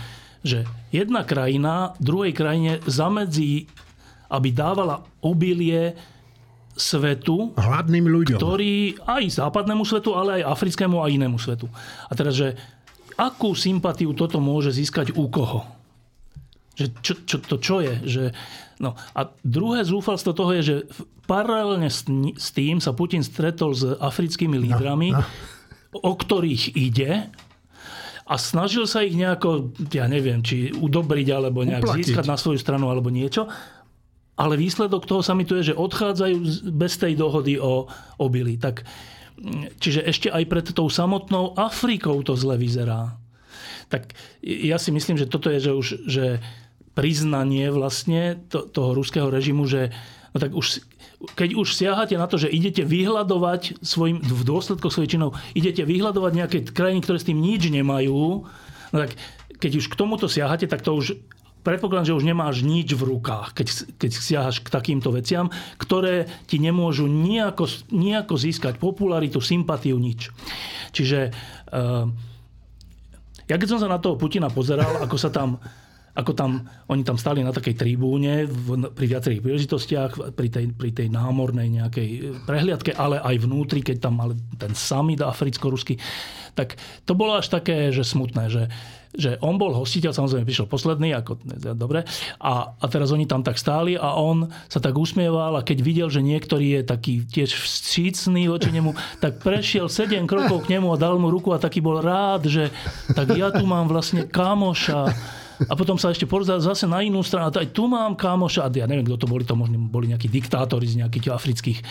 [0.47, 0.63] že
[0.95, 3.67] jedna krajina druhej krajine zamedzí,
[4.31, 5.99] aby dávala obilie
[6.79, 11.67] svetu, hladným ľuďom, ktorý aj západnému svetu, ale aj africkému a inému svetu.
[12.07, 12.55] A teraz, že
[13.19, 15.67] akú sympatiu toto môže získať u koho?
[16.79, 17.95] Že čo, čo, to čo je?
[18.07, 18.25] Že,
[18.79, 18.99] no.
[19.15, 20.77] A druhé zúfalstvo toho je, že
[21.29, 25.99] paralelne s tým sa Putin stretol s africkými no, lídrami, no, no.
[26.01, 27.29] o ktorých ide
[28.29, 32.13] a snažil sa ich nejako, ja neviem, či udobriť, alebo nejak Uplatiť.
[32.13, 33.49] získať na svoju stranu, alebo niečo.
[34.37, 36.37] Ale výsledok toho samitu je, že odchádzajú
[36.71, 37.89] bez tej dohody o
[38.21, 38.61] obili.
[38.61, 38.85] Tak,
[39.81, 43.17] čiže ešte aj pred tou samotnou Afrikou to zle vyzerá.
[43.89, 44.13] Tak
[44.45, 46.27] ja si myslím, že toto je, že už že
[46.99, 49.95] priznanie vlastne to, toho ruského režimu, že
[50.35, 50.83] no tak už,
[51.39, 56.33] keď už siahate na to, že idete vyhľadovať svojim, v dôsledkoch svojich činov, idete vyhľadovať
[56.35, 58.43] nejaké krajiny, ktoré s tým nič nemajú,
[58.91, 59.15] no tak
[59.63, 61.23] keď už k tomuto siahate, tak to už
[61.63, 66.59] predpokladám, že už nemáš nič v rukách, keď, keď siahaš k takýmto veciam, ktoré ti
[66.59, 70.35] nemôžu nejako, nejako získať popularitu, sympatiu, nič.
[70.91, 71.31] Čiže
[71.71, 72.11] uh,
[73.47, 75.63] ja keď som sa na toho Putina pozeral, ako sa tam
[76.19, 80.91] ako tam, oni tam stali na takej tribúne v, pri viacerých príležitostiach, pri tej, pri
[80.91, 85.95] tej námornej nejakej prehliadke, ale aj vnútri, keď tam mali ten summit africko-ruský,
[86.59, 86.75] tak
[87.07, 88.67] to bolo až také, že smutné, že,
[89.15, 91.39] že on bol hostiteľ, samozrejme prišiel posledný, ako,
[91.79, 92.03] dobre,
[92.43, 96.09] a, a teraz oni tam tak stáli a on sa tak usmieval a keď videl,
[96.11, 98.91] že niektorý je taký tiež vstřícný voči nemu,
[99.23, 102.75] tak prešiel 7 krokov k nemu a dal mu ruku a taký bol rád, že
[103.15, 105.15] tak ja tu mám vlastne kamoša,
[105.67, 107.51] a potom sa ešte pozrel zase na inú stranu.
[107.51, 111.03] Aj tu mám kámoša, ja neviem, kto to boli, to možno boli nejakí diktátori z
[111.03, 111.85] nejakých afrických e,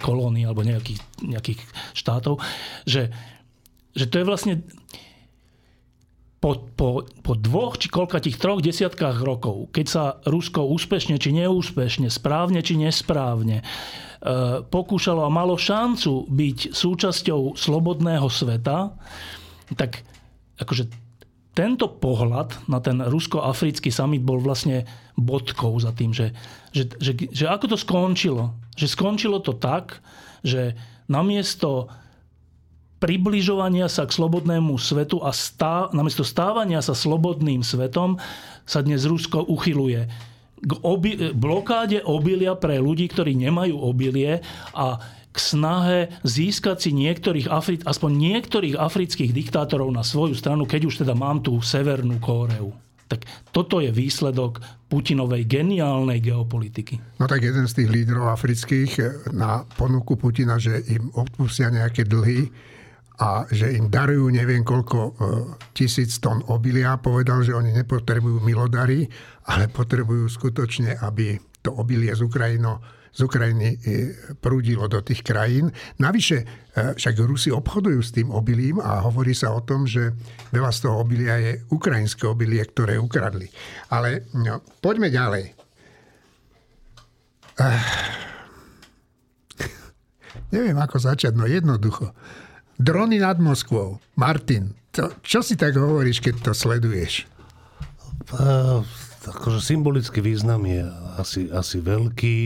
[0.00, 1.60] kolónií alebo nejakých, nejakých
[1.92, 2.40] štátov,
[2.88, 3.12] že,
[3.92, 4.54] že to je vlastne
[6.40, 11.32] po, po, po dvoch či koľka tých troch desiatkách rokov, keď sa Rusko úspešne či
[11.32, 13.64] neúspešne, správne či nesprávne e,
[14.64, 18.92] pokúšalo a malo šancu byť súčasťou slobodného sveta,
[19.76, 20.04] tak
[20.60, 21.03] akože
[21.54, 26.34] tento pohľad na ten rusko-africký summit bol vlastne bodkou za tým, že,
[26.74, 28.50] že, že, že ako to skončilo.
[28.74, 30.02] Že skončilo to tak,
[30.42, 30.74] že
[31.06, 31.86] namiesto
[32.98, 38.18] približovania sa k slobodnému svetu a stá, namiesto stávania sa slobodným svetom
[38.66, 40.10] sa dnes Rusko uchyluje
[40.64, 44.40] k obi, blokáde obilia pre ľudí, ktorí nemajú obilie
[44.72, 44.96] a
[45.34, 51.02] k snahe získať si niektorých Afri- aspoň niektorých afrických diktátorov na svoju stranu, keď už
[51.02, 52.70] teda mám tú Severnú Kóreu.
[53.10, 57.18] Tak toto je výsledok Putinovej geniálnej geopolitiky.
[57.18, 62.48] No tak jeden z tých lídrov afrických na ponuku Putina, že im odpustia nejaké dlhy
[63.18, 65.10] a že im darujú neviem koľko e,
[65.74, 66.98] tisíc tón obilia.
[66.98, 69.06] Povedal, že oni nepotrebujú milodary,
[69.50, 72.82] ale potrebujú skutočne, aby to obilie z, Ukrajino,
[73.14, 73.78] z Ukrajiny e,
[74.42, 75.70] prúdilo do tých krajín.
[76.02, 76.46] Navyše, e,
[76.98, 80.10] však Rusi obchodujú s tým obilím a hovorí sa o tom, že
[80.50, 83.46] veľa z toho obilia je ukrajinské obilie, ktoré ukradli.
[83.94, 85.54] Ale no, poďme ďalej.
[87.54, 87.78] Uh,
[90.50, 92.10] neviem, ako začať, no jednoducho.
[92.74, 94.02] Drony nad Moskvou.
[94.18, 97.30] Martin, to, čo si tak hovoríš, keď to sleduješ?
[98.34, 98.82] Uh,
[99.22, 100.82] akože symbolický význam je
[101.14, 102.38] asi, asi veľký,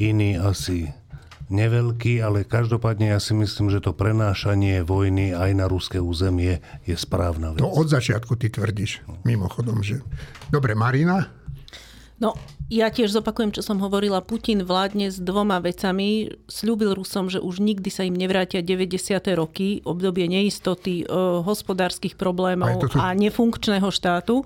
[0.00, 0.88] iný asi
[1.50, 6.94] neveľký, ale každopádne ja si myslím, že to prenášanie vojny aj na ruské územie je
[6.96, 7.60] správna vec.
[7.60, 10.00] To od začiatku ty tvrdíš, mimochodom, že...
[10.48, 11.28] Dobre, Marina?
[12.20, 12.36] No,
[12.68, 14.20] ja tiež zopakujem, čo som hovorila.
[14.20, 16.28] Putin vládne s dvoma vecami.
[16.46, 19.16] Sľúbil Rusom, že už nikdy sa im nevrátia 90.
[19.34, 21.04] roky, obdobie neistoty, e,
[21.40, 23.00] hospodárskych problémov tu...
[23.00, 24.44] a nefunkčného štátu.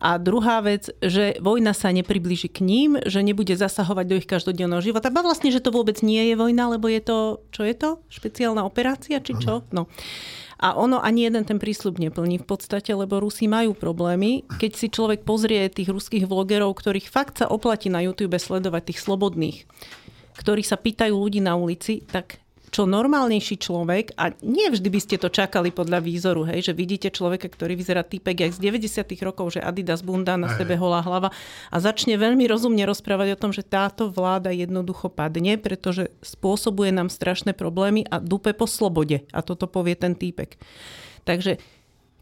[0.00, 4.80] A druhá vec, že vojna sa nepribliží k ním, že nebude zasahovať do ich každodenného
[4.80, 5.12] života.
[5.12, 7.18] A vlastne, že to vôbec nie je vojna, lebo je to,
[7.52, 8.00] čo je to?
[8.08, 9.60] Špeciálna operácia, či čo?
[9.76, 9.92] No.
[10.60, 14.44] A ono ani jeden ten prísľub neplní v podstate, lebo Rusi majú problémy.
[14.56, 19.00] Keď si človek pozrie tých ruských vlogerov, ktorých fakt sa oplatí na YouTube sledovať, tých
[19.04, 19.68] slobodných,
[20.40, 22.39] ktorí sa pýtajú ľudí na ulici, tak
[22.70, 27.10] čo normálnejší človek, a nie vždy by ste to čakali podľa výzoru, hej, že vidíte
[27.10, 31.34] človeka, ktorý vyzerá typek jak z 90 rokov, že Adidas bunda na sebe holá hlava
[31.68, 37.10] a začne veľmi rozumne rozprávať o tom, že táto vláda jednoducho padne, pretože spôsobuje nám
[37.10, 39.26] strašné problémy a dupe po slobode.
[39.34, 40.54] A toto povie ten týpek.
[41.26, 41.58] Takže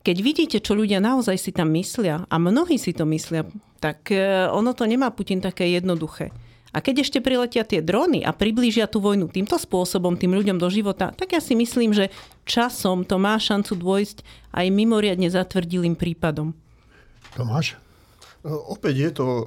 [0.00, 3.44] keď vidíte, čo ľudia naozaj si tam myslia, a mnohí si to myslia,
[3.76, 6.32] tak e, ono to nemá Putin také jednoduché.
[6.72, 10.68] A keď ešte priletia tie drony a priblížia tú vojnu týmto spôsobom tým ľuďom do
[10.68, 12.12] života, tak ja si myslím, že
[12.44, 14.20] časom to má šancu dôjsť
[14.52, 16.52] aj mimoriadne zatvrdilým prípadom.
[17.32, 17.80] Tomáš?
[18.46, 19.44] No, opäť je to e,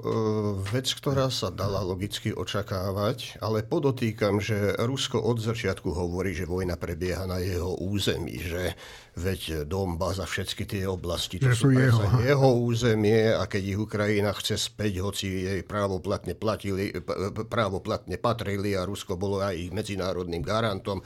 [0.67, 6.75] vec, ktorá sa dala logicky očakávať, ale podotýkam, že Rusko od začiatku hovorí, že vojna
[6.75, 8.75] prebieha na jeho území, že
[9.15, 12.03] veď Donbass a všetky tie oblasti, to sú jeho.
[12.19, 16.91] jeho územie a keď ich Ukrajina chce späť, hoci jej právoplatne, platili,
[17.47, 20.99] právoplatne patrili a Rusko bolo aj ich medzinárodným garantom,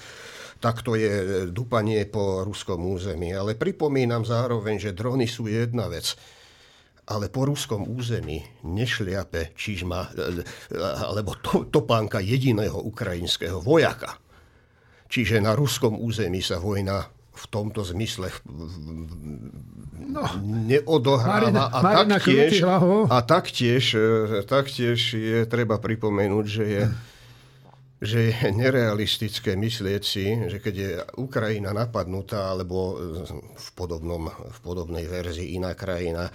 [0.57, 3.29] tak to je dupanie po ruskom území.
[3.29, 6.17] Ale pripomínam zároveň, že drony sú jedna vec
[7.05, 10.35] ale po ruskom území nešliape čižma e,
[10.81, 14.17] alebo to, topánka jediného ukrajinského vojaka.
[15.05, 18.31] Čiže na ruskom území sa vojna v tomto zmysle
[20.07, 21.51] no, neodohráva.
[21.51, 22.63] Marina, a, Marina taktiež,
[23.11, 26.83] a taktiež, e, taktiež je treba pripomenúť, že je,
[28.01, 30.89] že je nerealistické myslieť si, že keď je
[31.21, 32.97] Ukrajina napadnutá, alebo
[33.53, 36.31] v, podobnom, v podobnej verzii iná krajina,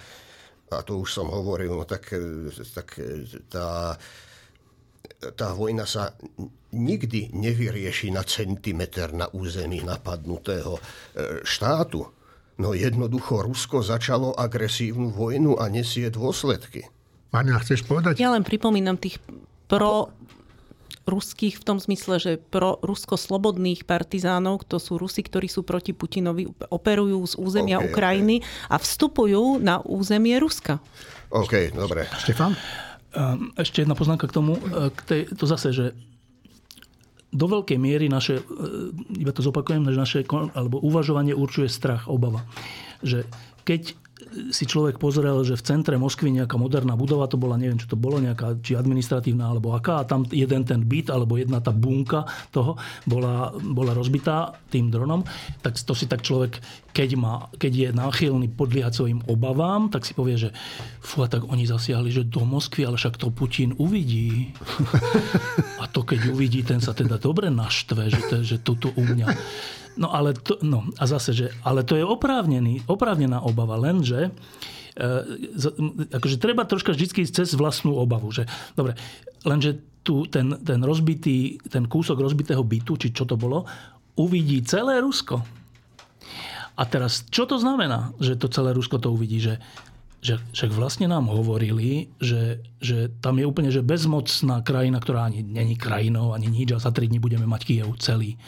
[0.71, 2.15] a to už som hovoril, no tak,
[2.71, 2.87] tak
[3.51, 3.99] tá,
[5.35, 6.15] tá vojna sa
[6.71, 10.81] nikdy nevyrieši na centimetr na území napadnutého e,
[11.43, 12.07] štátu.
[12.61, 16.87] No jednoducho Rusko začalo agresívnu vojnu a nesie dôsledky.
[17.31, 18.19] Marina, chceš povedať?
[18.19, 19.19] Ja len pripomínam tých
[19.71, 20.11] pro
[21.05, 26.45] ruských v tom zmysle, že pro rusko-slobodných partizánov, to sú Rusi, ktorí sú proti Putinovi,
[26.69, 28.69] operujú z územia okay, Ukrajiny okay.
[28.69, 30.77] a vstupujú na územie Ruska.
[31.33, 32.05] OK, dobre.
[32.21, 32.53] Štefan?
[33.11, 34.55] Ehm, ešte jedna poznámka k tomu.
[34.55, 35.85] E, k tej, to zase, že
[37.31, 38.43] do veľkej miery naše, e,
[39.19, 40.19] iba to zopakujem, že naše
[40.55, 42.43] alebo uvažovanie určuje strach, obava.
[43.03, 43.27] Že
[43.67, 43.95] keď
[44.51, 47.97] si človek pozrel, že v centre Moskvy nejaká moderná budova, to bola, neviem, čo to
[47.99, 52.23] bolo, nejaká, či administratívna, alebo aká, a tam jeden ten byt, alebo jedna tá bunka
[52.53, 55.25] toho bola, bola rozbitá tým dronom,
[55.59, 56.61] tak to si tak človek,
[56.95, 60.49] keď, má, keď je náchylný podliehať svojim obavám, tak si povie, že
[61.03, 64.51] fú, tak oni zasiahli, že do Moskvy, ale však to Putin uvidí.
[65.81, 69.27] A to keď uvidí, ten sa teda dobre naštve, že, to, že toto u mňa.
[69.99, 74.31] No ale to, no, a zase, že, ale to je oprávnený, oprávnená obava, lenže
[74.95, 75.09] e,
[76.15, 78.31] akože treba troška vždy ísť cez vlastnú obavu.
[78.31, 78.47] Že,
[78.79, 78.95] dobre,
[79.43, 83.67] lenže tu ten, ten rozbitý, ten kúsok rozbitého bytu, či čo to bolo,
[84.17, 85.43] uvidí celé Rusko.
[86.79, 89.37] A teraz, čo to znamená, že to celé Rusko to uvidí?
[89.43, 89.61] Že,
[90.23, 95.45] že však vlastne nám hovorili, že, že tam je úplne že bezmocná krajina, ktorá ani
[95.45, 98.39] není krajinou, ani nič a za tri dní budeme mať Kiev celý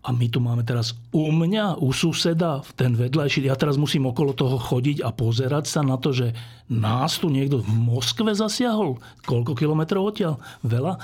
[0.00, 3.44] A my tu máme teraz u mňa, u suseda, ten vedľajší.
[3.44, 6.32] Ja teraz musím okolo toho chodiť a pozerať sa na to, že
[6.72, 8.96] nás tu niekto v Moskve zasiahol.
[9.28, 10.40] Koľko kilometrov odtiaľ?
[10.64, 10.96] Veľa.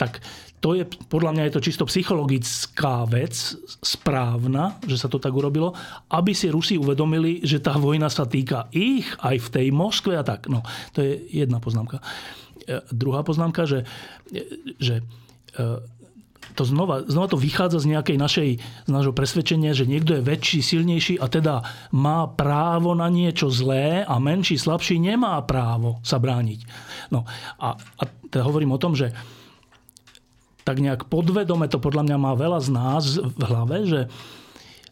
[0.00, 0.24] Tak
[0.60, 3.36] to je, podľa mňa je to čisto psychologická vec,
[3.84, 5.76] správna, že sa to tak urobilo,
[6.08, 10.24] aby si Rusi uvedomili, že tá vojna sa týka ich aj v tej Moskve a
[10.24, 10.48] tak.
[10.52, 10.64] No,
[10.96, 12.04] to je jedna poznámka.
[12.68, 13.88] E, druhá poznámka, že,
[14.76, 15.99] že e,
[16.54, 20.60] to znova, znova to vychádza z nejakej našej, z nášho presvedčenia, že niekto je väčší,
[20.60, 21.62] silnejší a teda
[21.94, 26.60] má právo na niečo zlé a menší, slabší nemá právo sa brániť.
[27.14, 27.26] No
[27.58, 29.14] a, a teda hovorím o tom, že
[30.62, 34.00] tak nejak podvedome to podľa mňa má veľa z nás v hlave, že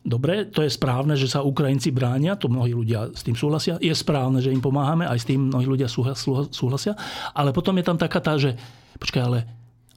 [0.08, 3.76] Dobre, to je správne, že sa Ukrajinci bránia, to mnohí ľudia s tým súhlasia.
[3.76, 5.84] Je správne, že im pomáhame, aj s tým mnohí ľudia
[6.48, 6.96] súhlasia.
[7.36, 8.56] Ale potom je tam taká tá, že
[8.96, 9.44] počkaj, ale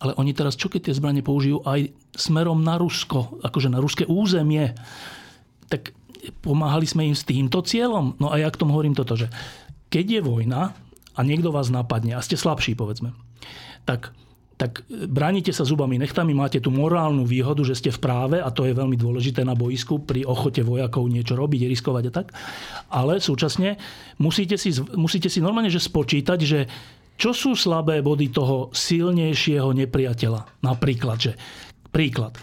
[0.02, 4.04] ale oni teraz čo keď tie zbranie použijú aj smerom na Rusko, akože na ruské
[4.10, 4.74] územie,
[5.70, 5.94] tak
[6.42, 8.18] pomáhali sme im s týmto cieľom.
[8.18, 9.30] No a ja k tomu hovorím toto, že
[9.94, 10.74] keď je vojna
[11.16, 13.14] a niekto vás napadne a ste slabší, povedzme,
[13.86, 14.14] tak
[14.62, 18.70] tak bránite sa zubami nechtami, máte tú morálnu výhodu, že ste v práve a to
[18.70, 22.28] je veľmi dôležité na boisku pri ochote vojakov niečo robiť, riskovať a tak.
[22.94, 23.82] Ale súčasne
[24.22, 26.70] musíte si, musíte si normálne že spočítať, že
[27.18, 30.66] čo sú slabé body toho silnejšieho nepriateľa?
[30.66, 31.34] Napríklad, že
[31.92, 32.34] príklad.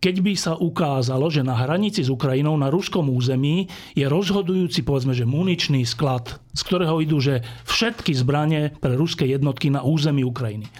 [0.00, 5.12] Keď by sa ukázalo, že na hranici s Ukrajinou na ruskom území je rozhodujúci, povedzme,
[5.12, 10.72] že muničný sklad, z ktorého idú že všetky zbranie pre ruské jednotky na území Ukrajiny.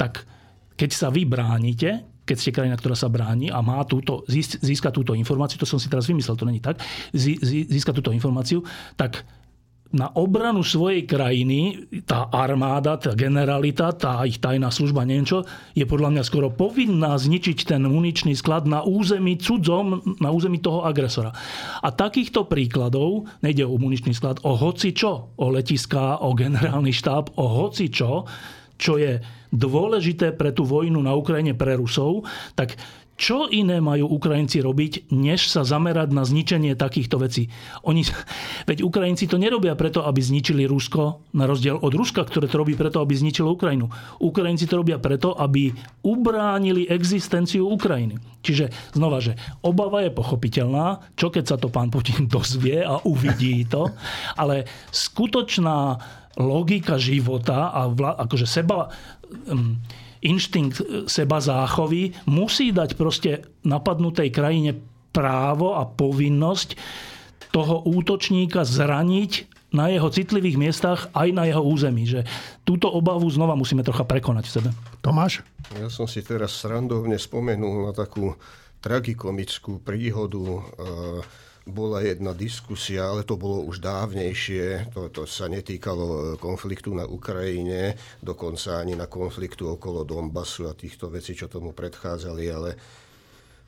[0.00, 0.24] Tak
[0.80, 5.12] keď sa vy bránite, keď ste krajina, ktorá sa bráni a má túto, získa túto
[5.12, 6.80] informáciu, to som si teraz vymyslel, to není tak,
[7.12, 8.64] získa túto informáciu,
[8.96, 9.22] tak
[9.94, 15.46] na obranu svojej krajiny tá armáda, tá generalita, tá ich tajná služba, neviem čo,
[15.78, 20.82] je podľa mňa skoro povinná zničiť ten muničný sklad na území cudzom, na území toho
[20.82, 21.30] agresora.
[21.80, 27.38] A takýchto príkladov, nejde o muničný sklad, o hoci čo, o letiská, o generálny štáb,
[27.38, 28.26] o hoci čo,
[28.76, 29.22] čo je
[29.54, 32.76] dôležité pre tú vojnu na Ukrajine pre Rusov, tak
[33.16, 37.48] čo iné majú Ukrajinci robiť, než sa zamerať na zničenie takýchto vecí?
[37.88, 38.04] Oni,
[38.68, 42.76] veď Ukrajinci to nerobia preto, aby zničili Rusko, na rozdiel od Ruska, ktoré to robí
[42.76, 43.88] preto, aby zničilo Ukrajinu.
[44.20, 45.72] Ukrajinci to robia preto, aby
[46.04, 48.20] ubránili existenciu Ukrajiny.
[48.44, 53.64] Čiže znova, že obava je pochopiteľná, čo keď sa to pán Putin dozvie a uvidí
[53.64, 53.96] to,
[54.36, 55.96] ale skutočná
[56.36, 58.92] logika života a vla, akože seba...
[59.48, 59.80] Um,
[60.24, 64.78] inštinkt seba záchovy musí dať proste napadnutej krajine
[65.12, 66.76] právo a povinnosť
[67.52, 72.04] toho útočníka zraniť na jeho citlivých miestach aj na jeho území.
[72.08, 72.24] Že
[72.64, 74.68] túto obavu znova musíme trocha prekonať v sebe.
[75.00, 75.42] Tomáš?
[75.76, 78.36] Ja som si teraz srandovne spomenul na takú
[78.80, 80.60] tragikomickú príhodu e,
[81.66, 87.02] bola jedna diskusia, ale to bolo už dávnejšie, to, to sa netýkalo e, konfliktu na
[87.02, 92.70] Ukrajine, dokonca ani na konfliktu okolo Donbasu a týchto vecí, čo tomu predchádzali, ale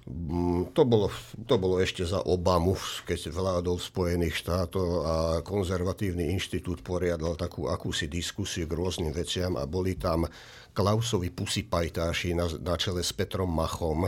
[0.07, 1.11] mm, to bolo,
[1.43, 8.07] to bolo ešte za Obamu, keď vládol Spojených štátov a konzervatívny inštitút poriadal takú akúsi
[8.07, 10.23] diskusiu k rôznym veciam a boli tam
[10.71, 14.07] Klausovi pusipajtáši na, na čele s Petrom Machom,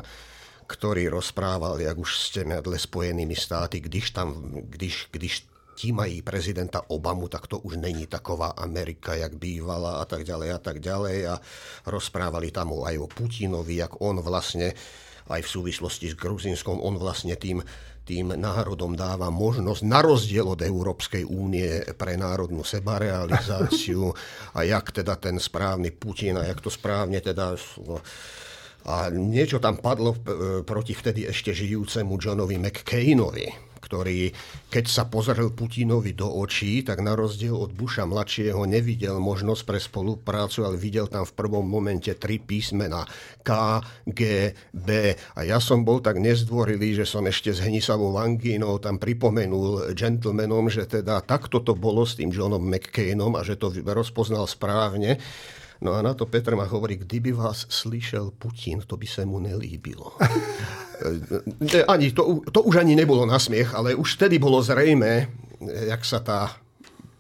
[0.71, 4.39] ktorý rozprával, jak už ste medle Spojenými státy, když tam,
[4.71, 10.05] když, když tí mají prezidenta Obamu, tak to už není taková Amerika, jak bývala a
[10.05, 11.19] tak ďalej a tak ďalej.
[11.27, 11.35] A
[11.91, 14.77] rozprávali tam aj o Putinovi, jak on vlastne
[15.31, 17.63] aj v súvislosti s Gruzinskom, on vlastne tým,
[18.03, 24.11] tým národom dáva možnosť, na rozdiel od Európskej únie, pre národnú sebarealizáciu
[24.59, 27.55] a jak teda ten správny Putin a jak to správne teda
[28.89, 30.19] a niečo tam padlo e,
[30.65, 34.31] proti vtedy ešte žijúcemu Johnovi McCainovi, ktorý,
[34.71, 39.83] keď sa pozrel Putinovi do očí, tak na rozdiel od Busha mladšieho nevidel možnosť pre
[39.83, 43.03] spoluprácu, ale videl tam v prvom momente tri písmena
[43.43, 45.17] K, G, B.
[45.35, 50.71] A ja som bol tak nezdvorilý, že som ešte s hnisavou angínou tam pripomenul gentlemanom,
[50.71, 55.19] že teda takto to bolo s tým Johnom McCainom a že to rozpoznal správne.
[55.81, 59.41] No a na to Petr ma hovorí, kdyby vás slyšel Putin, to by sa mu
[59.41, 60.13] nelíbilo.
[61.93, 65.29] ani, to, to už ani nebolo na smiech, ale už vtedy bolo zrejme,
[65.65, 66.53] jak sa tá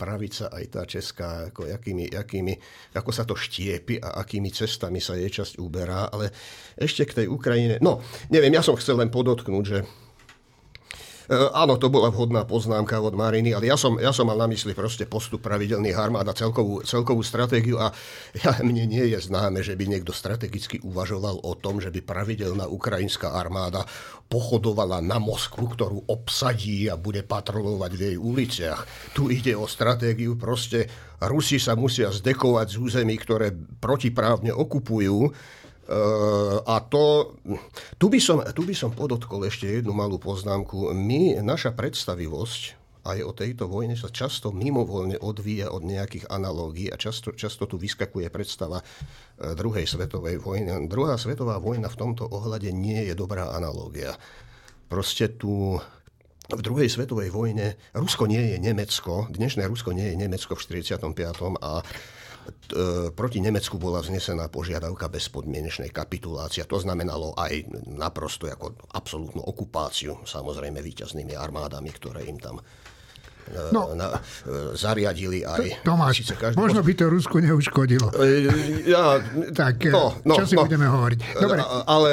[0.00, 2.56] pravica aj tá česká, ako, jakými, jakými,
[2.96, 6.08] ako sa to štiepi a akými cestami sa jej časť uberá.
[6.08, 6.32] Ale
[6.76, 7.76] ešte k tej Ukrajine.
[7.84, 8.00] No,
[8.32, 9.84] neviem, ja som chcel len podotknúť, že
[11.30, 14.74] áno, to bola vhodná poznámka od Mariny, ale ja som, ja som mal na mysli
[14.74, 17.94] proste postup pravidelných armád a celkovú, celkovú stratégiu a
[18.42, 22.66] ja, mne nie je známe, že by niekto strategicky uvažoval o tom, že by pravidelná
[22.66, 23.86] ukrajinská armáda
[24.26, 28.80] pochodovala na Moskvu, ktorú obsadí a bude patrolovať v jej uliciach.
[29.14, 30.90] Tu ide o stratégiu proste
[31.20, 35.28] Rusi sa musia zdekovať z území, ktoré protiprávne okupujú
[36.66, 37.34] a to,
[37.98, 40.94] tu by, som, tu by som podotkol ešte jednu malú poznámku.
[40.94, 47.00] My, naša predstavivosť aj o tejto vojne sa často mimovoľne odvíja od nejakých analógií a
[47.00, 48.84] často, často tu vyskakuje predstava e,
[49.56, 50.84] druhej svetovej vojny.
[50.84, 54.14] Druhá svetová vojna v tomto ohľade nie je dobrá analógia.
[54.86, 55.80] Proste tu
[56.50, 60.98] v druhej svetovej vojne Rusko nie je Nemecko, dnešné Rusko nie je Nemecko v 45.
[61.62, 61.80] a
[63.14, 66.62] proti Nemecku bola vznesená požiadavka bezpodmienečnej kapitulácie.
[66.66, 72.62] To znamenalo aj naprosto ako absolútnu okupáciu, samozrejme víťaznými armádami, ktoré im tam e,
[73.74, 75.82] no, na, e, zariadili aj...
[75.82, 76.56] Tomáš, každý...
[76.56, 78.12] možno by to Rusku neuškodilo.
[78.86, 79.20] Ja,
[79.54, 81.18] tak no, no, čo si no, budeme hovoriť?
[81.38, 81.60] Dobre.
[81.86, 82.10] Ale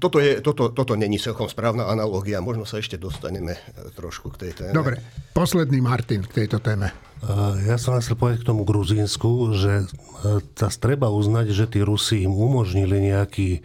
[0.00, 2.40] toto, je, toto, toto není celkom správna analogia.
[2.44, 3.60] Možno sa ešte dostaneme
[3.96, 4.72] trošku k tej téme.
[4.76, 5.00] Dobre,
[5.36, 6.92] posledný Martin k tejto téme.
[7.68, 9.84] Ja som chcel povedať k tomu Gruzínsku, že
[10.56, 13.60] tá treba uznať, že tí Rusi im umožnili nejaký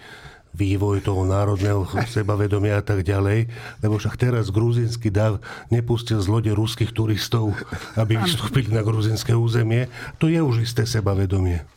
[0.56, 3.52] vývoj toho národného sebavedomia a tak ďalej,
[3.84, 7.52] lebo však teraz gruzínsky dáv nepustil z lode ruských turistov,
[8.00, 9.92] aby vystúpili na gruzínske územie.
[10.24, 11.68] To je už isté sebavedomie.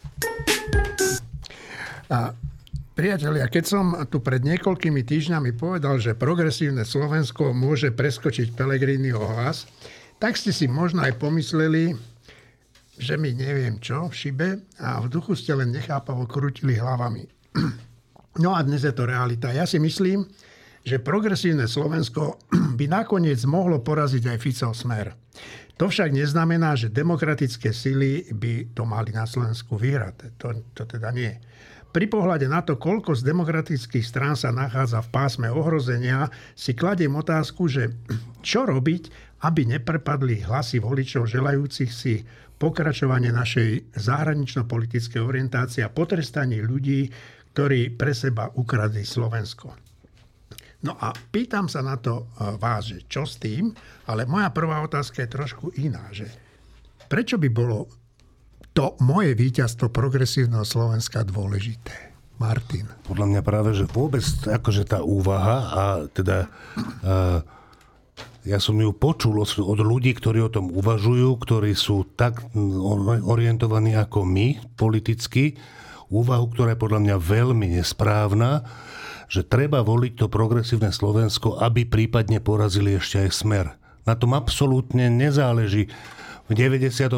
[2.09, 2.33] A
[2.99, 9.71] Priatelia, keď som tu pred niekoľkými týždňami povedal, že progresívne Slovensko môže preskočiť Pelegriniho hlas,
[10.19, 11.95] tak ste si možno aj pomysleli,
[12.99, 14.49] že mi neviem čo v šibe
[14.83, 17.31] a v duchu ste len nechápavo krútili hlavami.
[18.39, 19.51] No a dnes je to realita.
[19.51, 20.23] Ja si myslím,
[20.87, 22.39] že progresívne Slovensko
[22.79, 25.19] by nakoniec mohlo poraziť aj Ficov smer.
[25.79, 30.39] To však neznamená, že demokratické sily by to mali na Slovensku vyhrať.
[30.43, 31.35] To, to teda nie.
[31.89, 37.15] Pri pohľade na to, koľko z demokratických strán sa nachádza v pásme ohrozenia, si kladiem
[37.15, 37.91] otázku, že
[38.47, 42.23] čo robiť, aby neprepadli hlasy voličov želajúcich si
[42.59, 47.07] pokračovanie našej zahranično-politickej orientácie a potrestanie ľudí,
[47.53, 49.73] ktorí pre seba ukradli Slovensko.
[50.79, 53.75] No a pýtam sa na to e, vás, že čo s tým,
[54.07, 56.31] ale moja prvá otázka je trošku iná, že
[57.11, 57.91] prečo by bolo
[58.71, 62.09] to moje víťazstvo progresívneho Slovenska dôležité?
[62.39, 62.87] Martin.
[63.03, 66.47] Podľa mňa práve, že vôbec akože tá úvaha a teda
[67.03, 67.43] uh,
[68.47, 72.41] ja som ju počul od ľudí, ktorí o tom uvažujú, ktorí sú tak
[73.27, 75.59] orientovaní ako my politicky,
[76.09, 78.65] úvahu, ktorá je podľa mňa veľmi nesprávna,
[79.29, 83.67] že treba voliť to progresívne Slovensko, aby prípadne porazili ešte aj smer.
[84.09, 85.93] Na tom absolútne nezáleží.
[86.49, 87.13] V 98.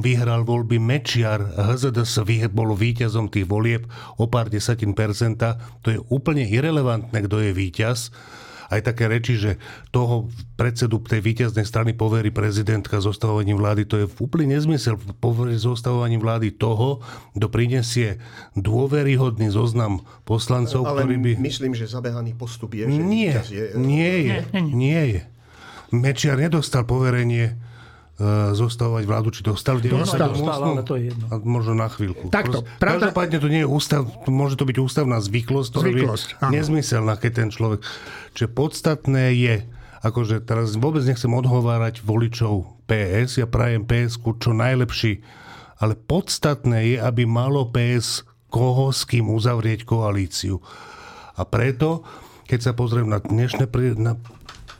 [0.00, 3.84] vyhral voľby Mečiar, HZDS bol víťazom tých volieb
[4.16, 5.60] o pár desatín percenta.
[5.84, 8.08] To je úplne irrelevantné, kto je víťaz
[8.72, 9.60] aj také reči, že
[9.92, 14.96] toho predsedu tej víťaznej strany poverí prezidentka zostavovaním vlády, to je úplný nezmysel.
[15.20, 17.04] Poverí zostavovaním vlády toho,
[17.36, 18.16] kto prinesie
[18.56, 21.32] dôveryhodný zoznam poslancov, Ale ktorý by...
[21.44, 23.64] myslím, že zabehaný postup je, že nie, je...
[23.76, 25.22] Nie je, nie je.
[25.92, 27.60] Mečiar nedostal poverenie
[28.54, 30.38] zostavovať vládu, či dostal v 98.
[30.38, 31.24] Dostal, ale to je jedno.
[31.28, 32.30] A možno na chvíľku.
[32.30, 33.10] Takto, pravda...
[33.10, 36.52] Každopádne to nie je ústav, môže to byť ústavná zvyklosť, ktorá zvyklosť, je áno.
[36.54, 37.80] nezmyselná, keď ten človek...
[38.32, 39.56] Čiže podstatné je,
[40.06, 45.22] akože teraz vôbec nechcem odhovárať voličov PS, ja prajem ps čo najlepší,
[45.82, 50.60] ale podstatné je, aby malo PS koho s kým uzavrieť koalíciu.
[51.32, 52.04] A preto,
[52.44, 53.64] keď sa pozriem na dnešné
[53.96, 54.14] na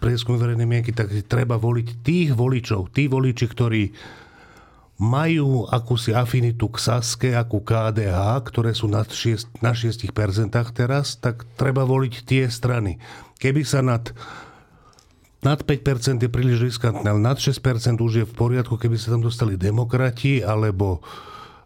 [0.03, 3.83] prieskum verejnej mienky, tak treba voliť tých voličov, tí voliči, ktorí
[5.03, 10.11] majú akúsi afinitu k Saske a ku KDH, ktoré sú nad 6, na 6%
[10.75, 13.03] teraz, tak treba voliť tie strany.
[13.39, 14.11] Keby sa nad
[15.43, 19.27] nad 5% je príliš riskantné, ale nad 6% už je v poriadku, keby sa tam
[19.27, 21.03] dostali demokrati alebo,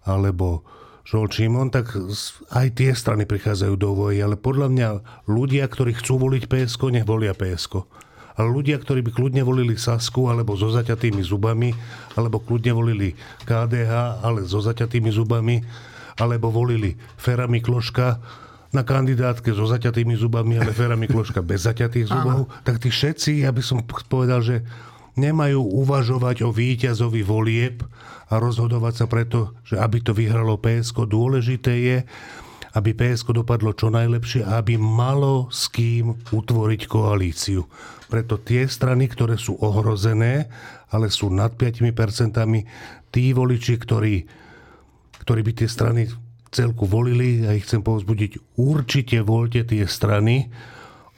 [0.01, 0.65] alebo
[1.05, 1.93] Žol Čimon, tak
[2.57, 4.89] aj tie strany prichádzajú do voji, ale podľa mňa
[5.29, 8.06] ľudia, ktorí chcú voliť PSK, nech volia PSK
[8.45, 11.73] ľudia, ktorí by kľudne volili Sasku alebo so zaťatými zubami,
[12.21, 13.17] alebo kľudne volili
[13.49, 15.65] KDH, ale so zaťatými zubami,
[16.21, 18.21] alebo volili Fera Mikloška
[18.77, 23.55] na kandidátke so zaťatými zubami, ale Fera Mikloška bez zaťatých zubov, tak tí všetci, ja
[23.55, 24.61] by som povedal, že
[25.17, 27.81] nemajú uvažovať o víťazovi volieb
[28.29, 31.09] a rozhodovať sa preto, že aby to vyhralo PSK.
[31.09, 31.99] Dôležité je,
[32.77, 37.65] aby PSK dopadlo čo najlepšie a aby malo s kým utvoriť koalíciu.
[38.13, 40.53] Preto tie strany, ktoré sú ohrozené,
[40.93, 41.83] ale sú nad 5%,
[43.09, 44.15] tí voliči, ktorí,
[45.25, 46.07] ktorí by tie strany
[46.53, 50.53] celku volili, ja ich chcem povzbudiť, určite voľte tie strany,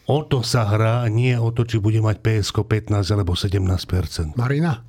[0.08, 3.60] O to sa hrá, nie o to, či bude mať PSK 15 alebo 17
[4.40, 4.87] Marina?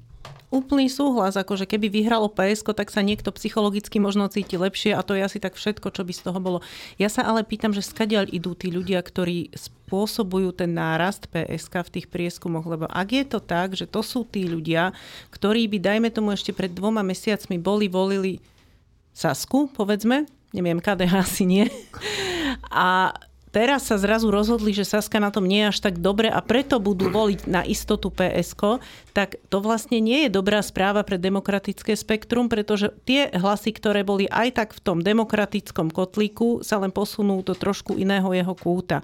[0.49, 5.13] Úplný súhlas, akože keby vyhralo PSK, tak sa niekto psychologicky možno cíti lepšie a to
[5.13, 6.59] je asi tak všetko, čo by z toho bolo.
[6.97, 11.93] Ja sa ale pýtam, že skadiaľ idú tí ľudia, ktorí spôsobujú ten nárast PSK v
[12.01, 14.91] tých prieskumoch, lebo ak je to tak, že to sú tí ľudia,
[15.29, 18.41] ktorí by, dajme tomu ešte pred dvoma mesiacmi boli, volili
[19.13, 20.25] Sasku, povedzme,
[20.55, 21.65] neviem, KDH asi nie.
[22.73, 23.13] A
[23.49, 26.77] teraz sa zrazu rozhodli, že Saska na tom nie je až tak dobre a preto
[26.77, 28.81] budú voliť na istotu PSK,
[29.11, 34.29] tak to vlastne nie je dobrá správa pre demokratické spektrum, pretože tie hlasy, ktoré boli
[34.29, 39.01] aj tak v tom demokratickom kotlíku, sa len posunú do trošku iného jeho kúta.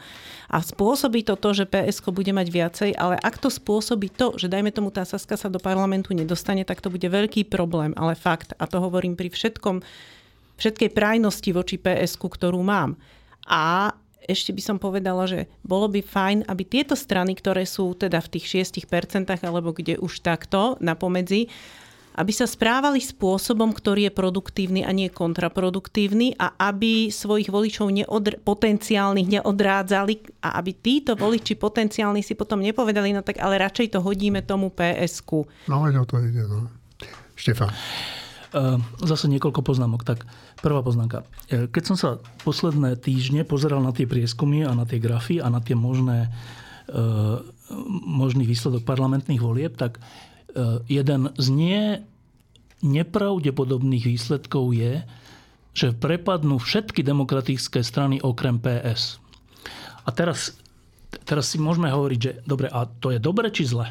[0.47, 4.47] A spôsobí to to, že PSK bude mať viacej, ale ak to spôsobí to, že
[4.47, 7.91] dajme tomu tá Saska sa do parlamentu nedostane, tak to bude veľký problém.
[7.97, 9.81] Ale fakt, a to hovorím pri všetkom,
[10.61, 12.95] všetkej prajnosti voči PSK, ktorú mám.
[13.45, 13.93] A
[14.25, 18.31] ešte by som povedala, že bolo by fajn, aby tieto strany, ktoré sú teda v
[18.37, 21.47] tých 6% alebo kde už takto na pomedzi,
[22.15, 28.39] aby sa správali spôsobom, ktorý je produktívny a nie kontraproduktívny a aby svojich voličov neodr-
[28.39, 33.99] potenciálnych neodrádzali a aby títo voliči potenciálni si potom nepovedali, no tak ale radšej to
[33.99, 35.43] hodíme tomu PSK.
[35.67, 36.71] No, o to ide, no.
[37.35, 37.67] Štefan.
[38.53, 40.05] Ehm, zase niekoľko poznámok.
[40.05, 40.27] Tak
[40.61, 41.25] prvá poznámka.
[41.49, 42.09] E, keď som sa
[42.45, 46.29] posledné týždne pozeral na tie prieskumy a na tie grafy a na tie možné,
[46.85, 46.99] e,
[48.05, 50.01] možný výsledok parlamentných volieb, tak e,
[50.85, 51.81] jeden z nie
[52.85, 55.01] nepravdepodobných výsledkov je,
[55.75, 59.17] že prepadnú všetky demokratické strany okrem PS.
[60.05, 60.53] A teraz,
[61.25, 63.89] teraz si môžeme hovoriť, že dobre, a to je dobre či zle?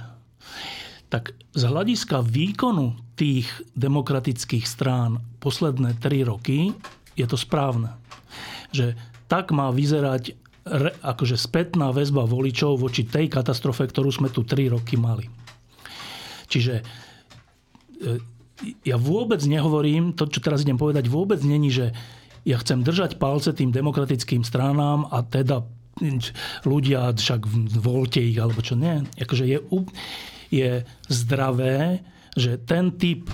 [1.12, 3.46] Tak z hľadiska výkonu tých
[3.78, 6.74] demokratických strán posledné tri roky
[7.14, 7.94] je to správne.
[8.74, 8.98] Že
[9.30, 10.34] tak má vyzerať
[10.66, 15.30] re, akože spätná väzba voličov voči tej katastrofe, ktorú sme tu tri roky mali.
[16.50, 16.84] Čiže e,
[18.82, 21.92] ja vôbec nehovorím, to, čo teraz idem povedať, vôbec není, že
[22.44, 25.64] ja chcem držať palce tým demokratickým stranám a teda
[26.66, 27.46] ľudia však
[27.78, 29.06] voľte ich, alebo čo nie.
[29.16, 29.58] Akože je,
[30.54, 33.30] je zdravé že ten typ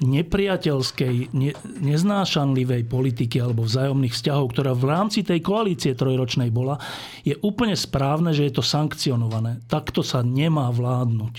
[0.00, 1.52] nepriateľskej, ne,
[1.84, 6.80] neznášanlivej politiky alebo vzájomných vzťahov, ktorá v rámci tej koalície trojročnej bola,
[7.20, 9.60] je úplne správne, že je to sankcionované.
[9.68, 11.34] Takto sa nemá vládnuť.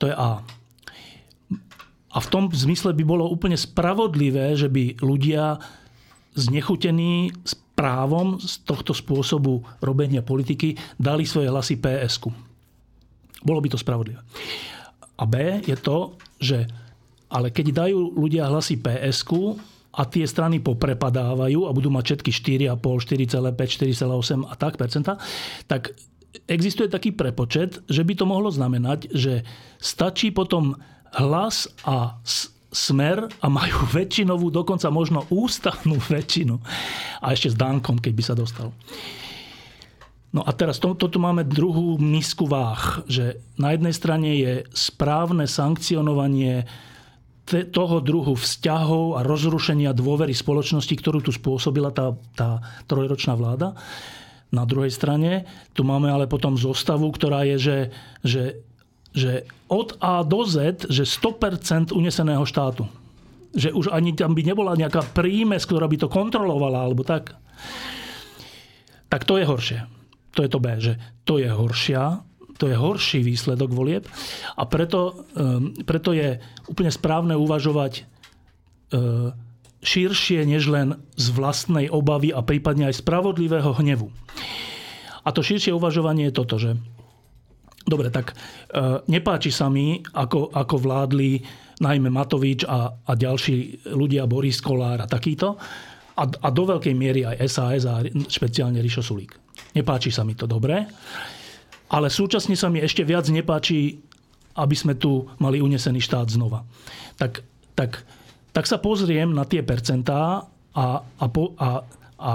[0.00, 0.40] To je A.
[2.08, 5.60] A v tom zmysle by bolo úplne spravodlivé, že by ľudia
[6.32, 12.47] znechutení s právom z tohto spôsobu robenia politiky dali svoje hlasy PSK.
[13.42, 14.20] Bolo by to spravodlivé.
[15.18, 16.66] A B je to, že
[17.28, 19.60] ale keď dajú ľudia hlasy psq
[19.92, 22.30] a tie strany poprepadávajú a budú mať všetky
[22.72, 25.20] 4,5, 4,5, 4,8 a tak percenta,
[25.68, 25.92] tak
[26.48, 29.44] existuje taký prepočet, že by to mohlo znamenať, že
[29.80, 30.76] stačí potom
[31.16, 32.20] hlas a
[32.68, 36.56] smer a majú väčšinovú, dokonca možno ústavnú väčšinu.
[37.24, 38.72] A ešte s Dankom, keď by sa dostal.
[40.28, 45.48] No a teraz to, toto máme druhú misku váh, že na jednej strane je správne
[45.48, 46.68] sankcionovanie
[47.48, 53.72] te, toho druhu vzťahov a rozrušenia dôvery spoločnosti, ktorú tu spôsobila tá, tá trojročná vláda.
[54.52, 57.78] Na druhej strane tu máme ale potom zostavu, ktorá je, že,
[58.20, 58.44] že,
[59.16, 59.32] že
[59.72, 62.84] od A do Z, že 100% uneseného štátu.
[63.56, 67.32] Že už ani tam by nebola nejaká prímes, ktorá by to kontrolovala, alebo tak.
[69.08, 69.97] Tak to je horšie
[70.38, 70.94] to je to B, že
[71.26, 72.22] to je horšia,
[72.62, 74.06] to je horší výsledok volieb
[74.54, 76.38] a preto, ehm, preto je
[76.70, 78.06] úplne správne uvažovať
[78.94, 79.34] ehm,
[79.82, 84.14] širšie než len z vlastnej obavy a prípadne aj spravodlivého hnevu.
[85.26, 86.78] A to širšie uvažovanie je toto, že
[87.82, 88.38] dobre, tak
[88.70, 91.42] ehm, nepáči sa mi, ako, ako vládli
[91.82, 95.58] najmä Matovič a, a ďalší ľudia, Boris Kolár a takýto,
[96.18, 99.47] a, a do veľkej miery aj SAS a špeciálne Rišo Sulík.
[99.78, 100.90] Nepáči sa mi to dobre,
[101.86, 104.02] ale súčasne sa mi ešte viac nepáči,
[104.58, 106.66] aby sme tu mali unesený štát znova.
[107.14, 107.46] Tak,
[107.78, 108.02] tak,
[108.50, 111.26] tak sa pozriem na tie percentá a, a,
[111.62, 111.70] a,
[112.18, 112.32] a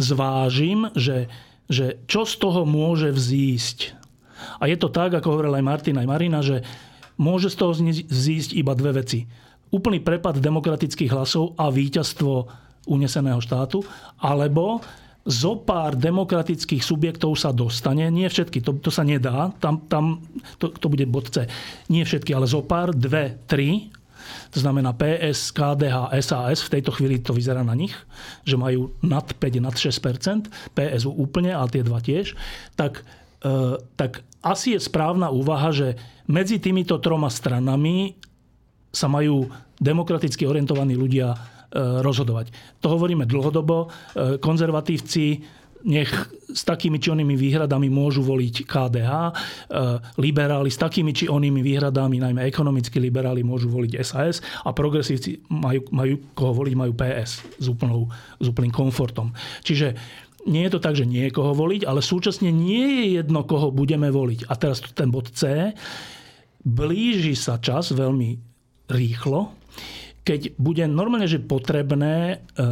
[0.00, 1.28] zvážim, že,
[1.68, 3.92] že čo z toho môže vzísť.
[4.62, 6.64] A je to tak, ako hovoril aj Martin, aj Marina, že
[7.20, 7.76] môže z toho
[8.08, 9.28] vzísť iba dve veci.
[9.68, 12.48] Úplný prepad demokratických hlasov a víťazstvo
[12.88, 13.84] uneseného štátu,
[14.16, 14.80] alebo
[15.28, 20.24] zo pár demokratických subjektov sa dostane, nie všetky, to, to sa nedá, tam, tam
[20.56, 21.44] to, to bude bod C,
[21.92, 23.92] nie všetky, ale zo pár, dve, tri,
[24.48, 27.92] to znamená PS, KDH, SAS, v tejto chvíli to vyzerá na nich,
[28.48, 32.32] že majú nad 5, nad 6 PSU úplne, a tie dva tiež,
[32.72, 33.04] tak,
[33.44, 38.16] e, tak asi je správna úvaha, že medzi týmito troma stranami
[38.88, 41.36] sa majú demokraticky orientovaní ľudia
[41.76, 42.52] rozhodovať.
[42.80, 43.86] To hovoríme dlhodobo.
[43.86, 43.88] E,
[44.40, 45.44] konzervatívci
[45.86, 46.10] nech
[46.50, 49.32] s takými či onými výhradami môžu voliť KDH, e,
[50.18, 55.86] liberáli s takými či onými výhradami, najmä ekonomickí liberáli môžu voliť SAS a progresívci majú,
[55.94, 58.10] majú koho voliť, majú PS s, úplnou,
[58.42, 59.30] s úplným komfortom.
[59.62, 59.94] Čiže
[60.48, 64.48] nie je to tak, že niekoho voliť, ale súčasne nie je jedno, koho budeme voliť.
[64.48, 65.70] A teraz ten bod C.
[66.64, 68.40] Blíži sa čas veľmi
[68.88, 69.57] rýchlo,
[70.28, 72.66] keď bude normálne, že potrebné e,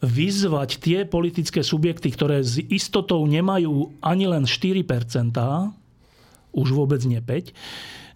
[0.00, 4.80] vyzvať tie politické subjekty, ktoré s istotou nemajú ani len 4%,
[6.56, 7.52] už vôbec nie 5%,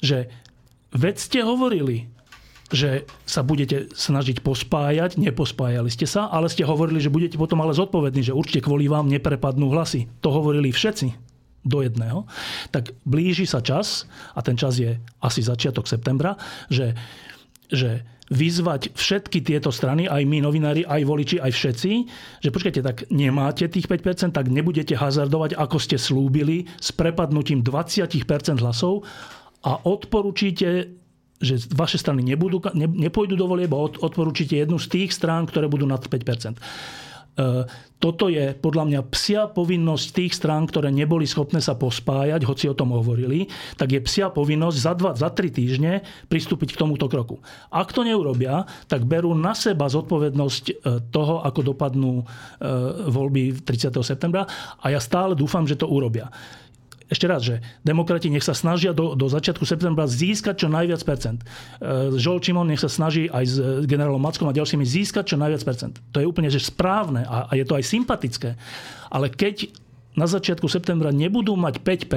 [0.01, 0.33] že
[0.97, 2.09] veď ste hovorili,
[2.73, 7.77] že sa budete snažiť pospájať, nepospájali ste sa, ale ste hovorili, že budete potom ale
[7.77, 10.11] zodpovední, že určite kvôli vám neprepadnú hlasy.
[10.25, 11.15] To hovorili všetci
[11.67, 12.27] do jedného.
[12.71, 16.39] Tak blíži sa čas, a ten čas je asi začiatok septembra,
[16.71, 16.95] že
[17.71, 21.93] že vyzvať všetky tieto strany, aj my novinári, aj voliči, aj všetci,
[22.43, 28.59] že počkajte, tak nemáte tých 5%, tak nebudete hazardovať, ako ste slúbili, s prepadnutím 20%
[28.59, 29.07] hlasov
[29.63, 30.99] a odporúčite
[31.37, 35.69] že vaše strany nebudú, ne, nepôjdu do volieb a odporúčite jednu z tých strán, ktoré
[35.69, 36.57] budú nad 5%.
[37.37, 42.69] E, toto je podľa mňa psia povinnosť tých strán, ktoré neboli schopné sa pospájať, hoci
[42.69, 43.49] o tom hovorili,
[43.81, 47.41] tak je psia povinnosť za dva, za tri týždne pristúpiť k tomuto kroku.
[47.73, 50.73] Ak to neurobia, tak berú na seba zodpovednosť e,
[51.09, 52.25] toho, ako dopadnú e,
[53.09, 53.97] voľby 30.
[54.05, 54.45] septembra
[54.81, 56.29] a ja stále dúfam, že to urobia
[57.07, 61.39] ešte raz, že demokrati nech sa snažia do, do začiatku septembra získať čo najviac percent.
[61.79, 65.63] E, Žol Čimon nech sa snaží aj s generálom Mackom a ďalšími získať čo najviac
[65.63, 65.95] percent.
[66.11, 68.59] To je úplne že správne a, a je to aj sympatické.
[69.07, 69.71] Ale keď
[70.19, 72.11] na začiatku septembra nebudú mať 5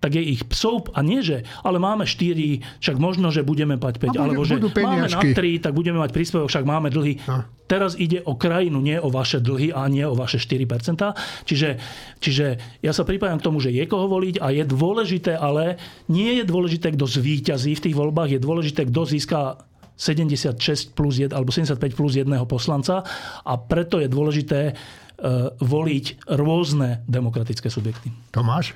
[0.00, 4.00] tak je ich psov a nie, že ale máme 4, však možno, že budeme mať
[4.00, 7.20] 5, alebo že máme na 3, tak budeme mať príspevok, však máme dlhy.
[7.28, 7.44] A.
[7.68, 10.66] Teraz ide o krajinu, nie o vaše dlhy a nie o vaše 4%.
[11.46, 11.78] Čiže,
[12.18, 12.46] čiže
[12.82, 15.78] ja sa pripájam k tomu, že je koho voliť a je dôležité, ale
[16.10, 19.62] nie je dôležité, kto zvíťazí v tých voľbách, je dôležité, kto získa
[20.00, 23.04] 76 plus 1, alebo 75 plus jedného poslanca
[23.44, 28.08] a preto je dôležité uh, voliť rôzne demokratické subjekty.
[28.32, 28.72] Tomáš?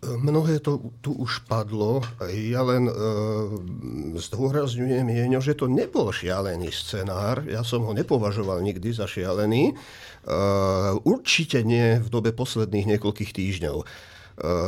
[0.00, 2.00] Mnohé to tu už padlo.
[2.32, 2.94] Ja len e,
[4.16, 7.44] zdôrazňujem jeňo, že to nebol šialený scenár.
[7.44, 9.68] Ja som ho nepovažoval nikdy za šialený.
[9.68, 9.74] E,
[11.04, 13.76] určite nie v dobe posledných niekoľkých týždňov.
[13.76, 13.84] E,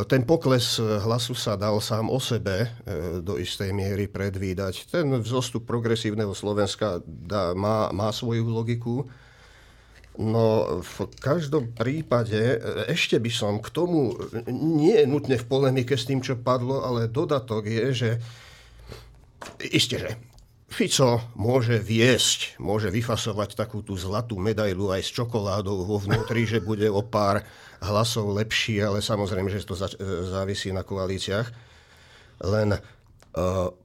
[0.04, 4.92] ten pokles hlasu sa dal sám o sebe e, do istej miery predvídať.
[4.92, 9.08] Ten vzostup progresívneho Slovenska dá, má, má svoju logiku.
[10.20, 12.56] No v každom prípade e,
[12.92, 14.12] ešte by som k tomu,
[14.52, 18.10] nie nutne v polemike s tým, čo padlo, ale dodatok je, že
[19.72, 20.10] isté, že
[20.72, 26.64] Fico môže viesť, môže vyfasovať takú tú zlatú medailu aj s čokoládou vo vnútri, že
[26.64, 27.44] bude o pár
[27.84, 29.96] hlasov lepší, ale samozrejme, že to e,
[30.28, 31.48] závisí na koalíciách.
[32.44, 32.76] Len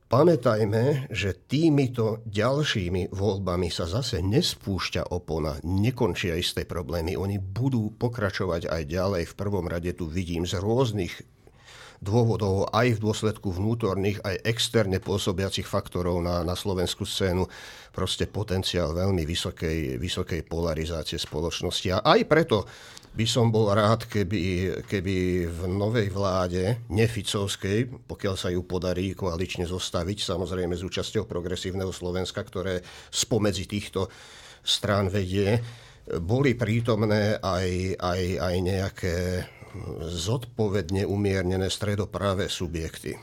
[0.08, 7.20] Pamätajme, že týmito ďalšími voľbami sa zase nespúšťa opona, nekončia isté problémy.
[7.20, 9.24] Oni budú pokračovať aj ďalej.
[9.28, 11.24] V prvom rade tu vidím z rôznych
[12.00, 17.50] dôvodov, aj v dôsledku vnútorných, aj externe pôsobiacich faktorov na, na slovenskú scénu,
[17.90, 21.98] proste potenciál veľmi vysokej, vysokej polarizácie spoločnosti.
[21.98, 22.70] A aj preto
[23.18, 29.66] by som bol rád, keby, keby v novej vláde, neficovskej, pokiaľ sa ju podarí koalične
[29.66, 34.14] zostaviť, samozrejme s účasťou progresívneho Slovenska, ktoré spomedzi týchto
[34.62, 35.58] strán vedie,
[36.22, 39.16] boli prítomné aj, aj, aj nejaké
[40.08, 43.18] zodpovedne umiernené stredopravé subjekty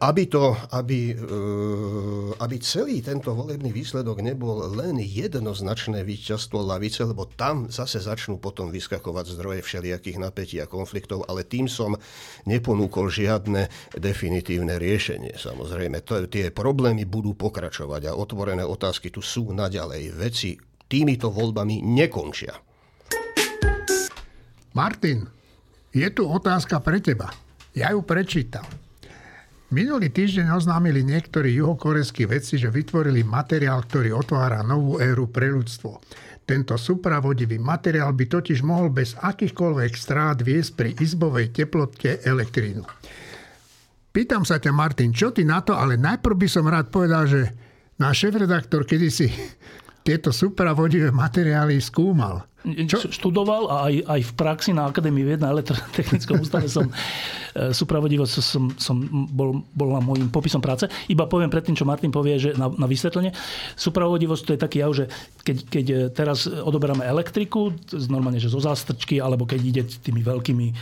[0.00, 7.28] aby, to, aby, eh, aby celý tento volebný výsledok nebol len jednoznačné víťazstvo lavice, lebo
[7.28, 12.00] tam zase začnú potom vyskakovať zdroje všelijakých napätí a konfliktov, ale tým som
[12.48, 15.36] neponúkol žiadne definitívne riešenie.
[15.36, 20.16] Samozrejme, to, tie problémy budú pokračovať a otvorené otázky tu sú naďalej.
[20.16, 20.56] Veci
[20.88, 22.56] týmito voľbami nekončia.
[24.72, 25.28] Martin,
[25.92, 27.47] je tu otázka pre teba.
[27.76, 28.64] Ja ju prečítam.
[29.68, 36.00] Minulý týždeň oznámili niektorí juhokorejskí vedci, že vytvorili materiál, ktorý otvára novú éru pre ľudstvo.
[36.48, 42.88] Tento supravodivý materiál by totiž mohol bez akýchkoľvek strát viesť pri izbovej teplotke elektrínu.
[44.08, 47.52] Pýtam sa ťa, Martin, čo ty na to, ale najprv by som rád povedal, že
[48.00, 49.28] náš šéf-redaktor kedysi
[50.08, 52.47] tieto supravodivé materiály skúmal.
[52.66, 53.06] Čo?
[53.06, 58.34] Študoval a aj, aj v praxi na Akadémii vied na elektrotechnickom ústave som e, supravodivosť
[58.42, 58.98] som, som
[59.30, 60.90] bol, bol na môjim popisom práce.
[61.06, 63.30] Iba poviem predtým, čo Martin povie, že na, na vysvetlenie.
[63.78, 65.04] Supravodivosť to je taký jav, že
[65.46, 67.70] keď, keď e, teraz odoberáme elektriku,
[68.10, 70.74] normálne, že zo zástrčky, alebo keď ide tými veľkými e,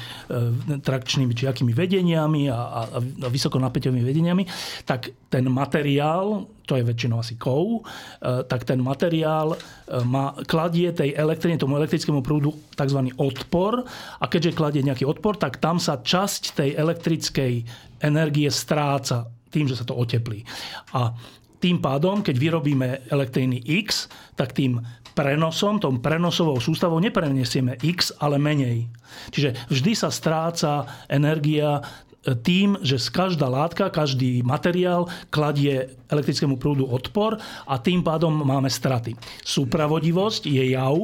[0.80, 4.44] trakčnými či akými vedeniami a, a, a vysokonapäťovými vedeniami,
[4.88, 9.58] tak ten materiál, to je väčšinou asi kov, e, tak ten materiál e,
[10.02, 13.00] má, kladie tej elektrine, tomu elektrickému prúdu tzv.
[13.16, 13.86] odpor
[14.20, 17.52] a keďže kladie nejaký odpor, tak tam sa časť tej elektrickej
[18.02, 20.42] energie stráca tým, že sa to oteplí.
[20.92, 21.14] A
[21.56, 24.82] tým pádom, keď vyrobíme elektriny X, tak tým
[25.16, 28.84] prenosom, tom prenosovou sústavou nepreniesieme X, ale menej.
[29.32, 31.80] Čiže vždy sa stráca energia
[32.42, 39.14] tým, že každá látka, každý materiál kladie elektrickému prúdu odpor a tým pádom máme straty.
[39.46, 40.96] Súpravodivosť je jav,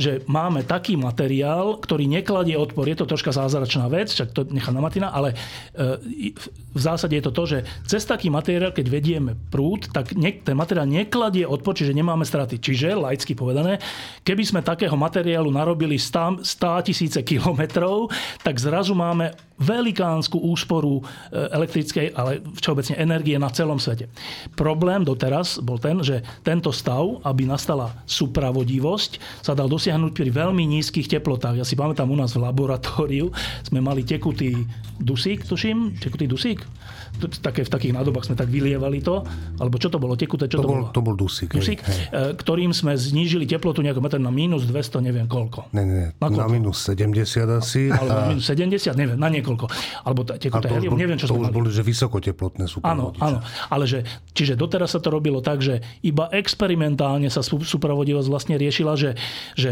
[0.00, 2.88] že máme taký materiál, ktorý nekladie odpor.
[2.88, 5.36] Je to troška zázračná vec, však to nechám na Martina, ale
[5.76, 6.32] e,
[6.72, 10.88] v zásade je to to, že cez taký materiál, keď vedieme prúd, tak ten materiál
[10.88, 12.56] nekladie odpor, čiže nemáme straty.
[12.56, 13.76] Čiže, laicky povedané,
[14.24, 16.40] keby sme takého materiálu narobili 100
[16.88, 18.08] tisíce kilometrov,
[18.40, 21.02] tak zrazu máme velikánsku úsporu e,
[21.54, 24.10] elektrickej, ale všeobecne energie na celom svete.
[24.58, 30.62] Problém doteraz bol ten, že tento stav, aby nastala supravodivosť, sa dal dosiahnuť pri veľmi
[30.78, 31.58] nízkych teplotách.
[31.58, 33.34] Ja si pamätám u nás v laboratóriu,
[33.66, 34.62] sme mali tekutý
[35.02, 36.62] dusík, tuším, tekutý dusík,
[37.42, 39.22] také, v takých nádobách sme tak vylievali to,
[39.60, 40.86] alebo čo to bolo, tekuté, čo to, to bol, bolo?
[40.90, 41.52] To bol dusík.
[41.52, 42.34] dusík hej, hej.
[42.40, 45.70] Ktorým sme znížili teplotu nejako meter na minus 200, neviem koľko.
[45.76, 47.92] Ne, ne, na, na minus 70 asi.
[47.92, 48.28] Alebo a...
[48.32, 49.66] minus 70, neviem, na niekoľko.
[50.08, 52.80] Alebo tekuté helium, neviem, čo To už boli, že vysokoteplotné sú.
[52.82, 53.44] Áno, áno.
[53.68, 54.02] Ale že,
[54.32, 59.14] čiže doteraz sa to robilo tak, že iba experimentálne sa supravodivosť vlastne riešila, že,
[59.54, 59.71] že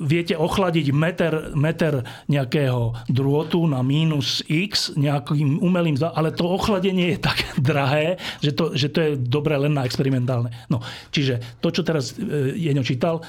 [0.00, 2.00] viete ochladiť meter, meter
[2.32, 7.38] nejakého drôtu na mínus x nejakým umelým, ale to ochladenie je tak
[7.70, 10.48] drahé, že to, že to je dobré len na experimentálne.
[10.72, 10.80] No,
[11.12, 13.20] čiže to, čo teraz e, Jeňo čítal,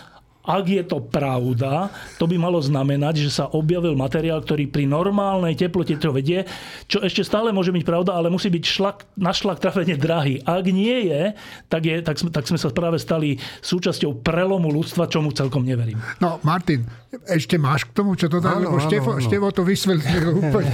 [0.41, 5.53] ak je to pravda, to by malo znamenať, že sa objavil materiál, ktorý pri normálnej
[5.53, 6.49] teplote to vedie,
[6.89, 10.41] čo ešte stále môže byť pravda, ale musí byť šlak, na šlak trafenie drahý.
[10.41, 11.37] Ak nie je,
[11.69, 16.01] tak, je tak, sme, tak sme sa práve stali súčasťou prelomu ľudstva, čomu celkom neverím.
[16.17, 16.89] No, Martin,
[17.29, 20.73] ešte máš k tomu, čo to dá, lebo Števo, Števo to vysvetlil úplne.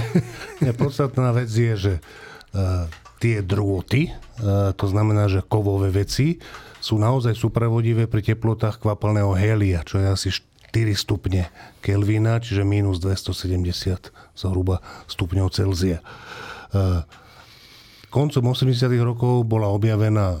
[0.64, 2.88] Nie, podstatná vec je, že uh,
[3.20, 6.40] tie drôty, uh, to znamená, že kovové veci,
[6.88, 11.52] sú naozaj supravodivé pri teplotách kvapalného helia, čo je asi 4 stupne
[11.84, 16.00] Kelvina, čiže minus 270 zhruba stupňov Celzia.
[16.00, 16.04] E,
[18.08, 18.72] koncom 80.
[19.04, 20.40] rokov bola objavená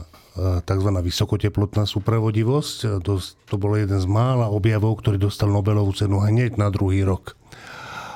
[0.64, 0.88] tzv.
[0.88, 3.04] vysokoteplotná supravodivosť.
[3.04, 7.36] To, to bol jeden z mála objavov, ktorý dostal Nobelovú cenu hneď na druhý rok.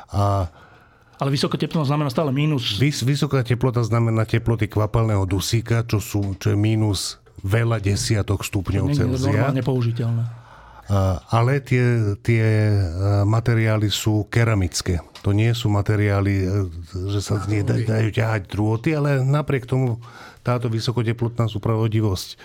[0.09, 0.49] A
[1.22, 2.83] ale vysoká teplota znamená stále mínus.
[2.83, 8.95] Vys, vysoká teplota znamená teploty kvapalného dusíka, čo, sú, čo je mínus veľa desiatok stupňov
[8.95, 9.51] Celzia.
[9.53, 10.22] To použiteľné.
[11.30, 12.45] Ale tie, tie
[13.24, 15.01] materiály sú keramické.
[15.22, 16.47] To nie sú materiály, e,
[17.14, 20.03] že sa z nich dajú ťahať drôty, ale napriek tomu
[20.43, 22.36] táto vysokoteplotná súpravodivosť e,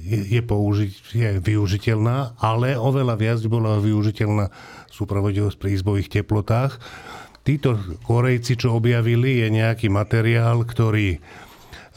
[0.00, 4.48] je, je, použiť, je využiteľná, ale oveľa viac bola využiteľná
[4.88, 6.80] súpravodivosť pri izbových teplotách.
[7.44, 7.76] Títo
[8.08, 11.20] Korejci, čo objavili, je nejaký materiál, ktorý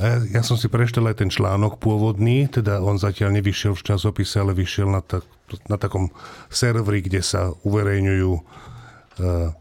[0.04, 4.52] ja som si preštel aj ten článok pôvodný, teda on zatiaľ nevyšiel v časopise, ale
[4.52, 5.24] vyšiel na, tak,
[5.72, 6.12] na takom
[6.52, 9.54] serveri, kde sa uverejňujú uh,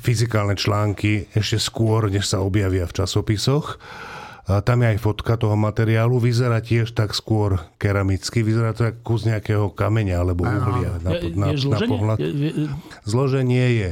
[0.00, 3.80] fyzikálne články ešte skôr, než sa objavia v časopisoch.
[4.44, 9.00] A tam je aj fotka toho materiálu, vyzerá tiež tak skôr keramicky, vyzerá to ako
[9.00, 12.18] kus nejakého kameňa alebo uhlia na, na, je, je na pohľad.
[12.20, 12.68] Je, je...
[13.08, 13.90] Zloženie je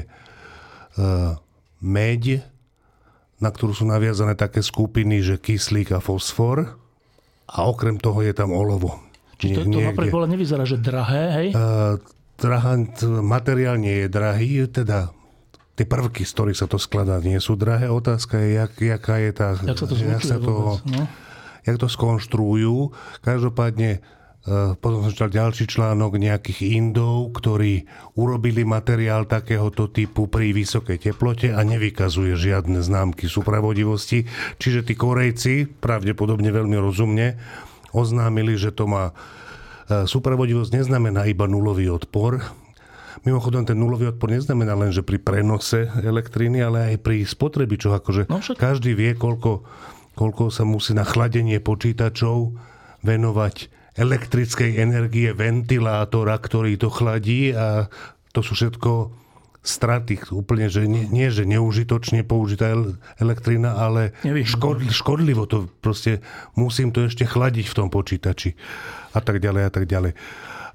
[1.00, 1.40] uh,
[1.80, 2.44] meď,
[3.42, 6.78] na ktorú sú naviazané také skupiny, že kyslík a fosfor
[7.50, 9.02] a okrem toho je tam olovo.
[9.42, 11.48] Čiže to, to napriek nevyzerá, že drahé, hej?
[11.50, 11.98] Uh,
[12.38, 12.78] drahá,
[13.20, 15.10] materiál nie je drahý, teda
[15.74, 17.90] tie prvky, z ktorých sa to skladá, nie sú drahé.
[17.90, 19.48] Otázka je, jak, jaká je tá...
[19.58, 21.02] Jak sa to, jak sa to, no?
[21.66, 22.94] jak to skonštruujú.
[23.26, 24.04] Každopádne
[24.82, 27.86] potom som čítal ďalší článok nejakých Indov, ktorí
[28.18, 34.26] urobili materiál takéhoto typu pri vysokej teplote a nevykazuje žiadne známky supravodivosti.
[34.58, 37.38] Čiže tí Korejci, pravdepodobne veľmi rozumne,
[37.94, 42.42] oznámili, že to má e, supravodivosť neznamená iba nulový odpor.
[43.22, 47.94] Mimochodom, ten nulový odpor neznamená len, že pri prenose elektriny, ale aj pri spotrebičoch.
[47.94, 48.58] Akože no však...
[48.58, 49.62] každý vie, koľko,
[50.18, 52.58] koľko sa musí na chladenie počítačov
[53.06, 57.92] venovať elektrickej energie ventilátora, ktorý to chladí a
[58.32, 59.12] to sú všetko
[59.62, 62.74] straty, úplne, že nie, nie že neužitočne použitá
[63.22, 66.18] elektrina, ale škod, škodlivo to proste,
[66.58, 68.58] musím to ešte chladiť v tom počítači
[69.14, 70.12] a tak ďalej a tak ďalej.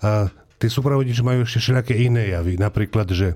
[0.07, 3.35] A tie supravodiče majú ešte všelijaké iné javy, napríklad, že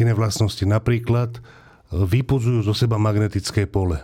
[0.00, 1.44] iné vlastnosti, napríklad
[1.92, 4.00] vypudzujú zo seba magnetické pole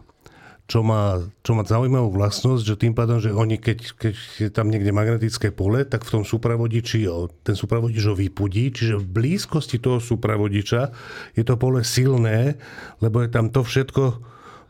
[0.67, 4.67] čo má, čo má zaujímavú vlastnosť, že tým pádom, že oni keď, keď je tam
[4.67, 7.07] niekde magnetické pole, tak v tom supravodiči
[7.47, 10.91] ten supravodič ho vypudí, čiže v blízkosti toho supravodiča
[11.39, 12.59] je to pole silné,
[12.99, 14.05] lebo je tam to všetko,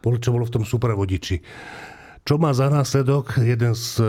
[0.05, 1.43] čo bolo v tom supravodiči.
[2.23, 4.07] Čo má za následok jeden z e,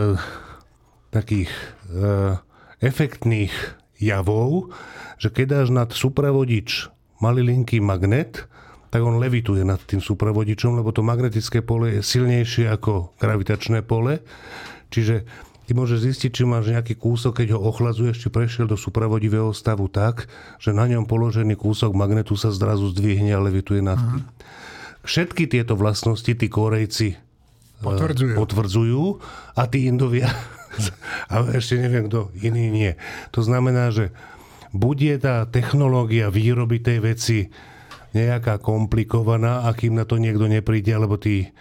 [1.10, 2.38] takých e,
[2.84, 3.54] efektných
[3.98, 4.76] javov,
[5.18, 8.46] že keď dáš nad supravodič malilinký magnet,
[8.88, 14.24] tak on levituje nad tým súpravodičom, lebo to magnetické pole je silnejšie ako gravitačné pole.
[14.88, 15.28] Čiže
[15.68, 19.92] ty môžeš zistiť, či máš nejaký kúsok, keď ho ochladzuješ, či prešiel do supravodivého stavu
[19.92, 20.32] tak,
[20.64, 24.24] že na ňom položený kúsok magnetu sa zrazu zdvihne a levituje nad tým.
[25.04, 27.20] Všetky tieto vlastnosti tí Korejci eh,
[27.84, 29.04] potvrdzujú, potvrdzujú
[29.56, 30.32] a tí Indovia
[31.32, 32.92] a ešte neviem kto, iný nie.
[33.36, 34.16] To znamená, že
[34.76, 37.40] bude tá technológia výroby tej veci
[38.18, 41.54] nejaká komplikovaná a kým na to niekto nepríde, alebo tí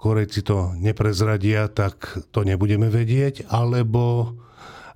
[0.00, 4.32] Korejci to neprezradia, tak to nebudeme vedieť, alebo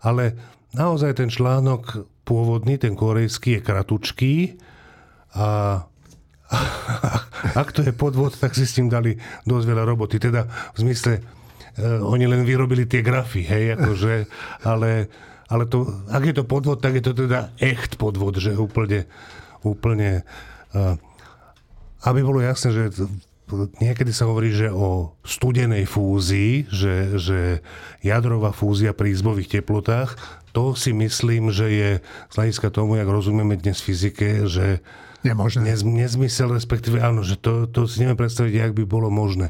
[0.01, 0.33] ale
[0.73, 4.35] naozaj ten článok pôvodný, ten korejský, je kratučký
[5.37, 5.81] a
[7.61, 10.17] ak to je podvod, tak si s tým dali dosť veľa roboty.
[10.17, 14.15] Teda v zmysle, uh, oni len vyrobili tie grafy, hej, akože,
[14.65, 15.13] ale,
[15.53, 19.05] ale to, ak je to podvod, tak je to teda echt podvod, že úplne,
[19.61, 20.25] úplne
[22.05, 22.85] aby bolo jasné, že
[23.81, 27.39] niekedy sa hovorí, že o studenej fúzii, že, že
[28.01, 30.17] jadrová fúzia pri izbových teplotách,
[30.55, 31.91] to si myslím, že je
[32.31, 34.79] z hľadiska tomu, jak rozumieme dnes fyzike, že
[35.25, 35.65] Nemožné.
[35.65, 39.49] Nez, nezmysel, respektíve áno, že to, to si neviem predstaviť, jak by bolo možné.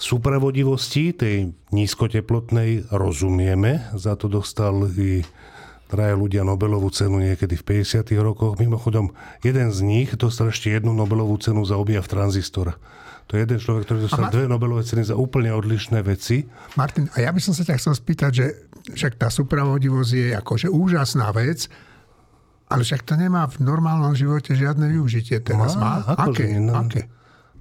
[0.00, 5.20] Súpravodivosti tej nízkoteplotnej rozumieme, za to dostal i
[5.86, 8.06] traja ľudia Nobelovú cenu niekedy v 50.
[8.18, 8.58] rokoch.
[8.58, 12.74] Mimochodom, jeden z nich dostal ešte jednu Nobelovú cenu za objav tranzistora.
[13.26, 14.30] To je jeden človek, ktorý dostal Ma...
[14.30, 16.46] dve Nobelové ceny za úplne odlišné veci.
[16.78, 18.46] Martin, a ja by som sa ťa chcel spýtať, že
[18.94, 21.66] však tá supravodivosť je akože úžasná vec,
[22.70, 25.74] ale však to nemá v normálnom živote žiadne využitie teraz.
[25.74, 26.06] Má?
[26.06, 26.14] Má?
[26.22, 26.54] Aké?
[26.54, 27.10] Aké?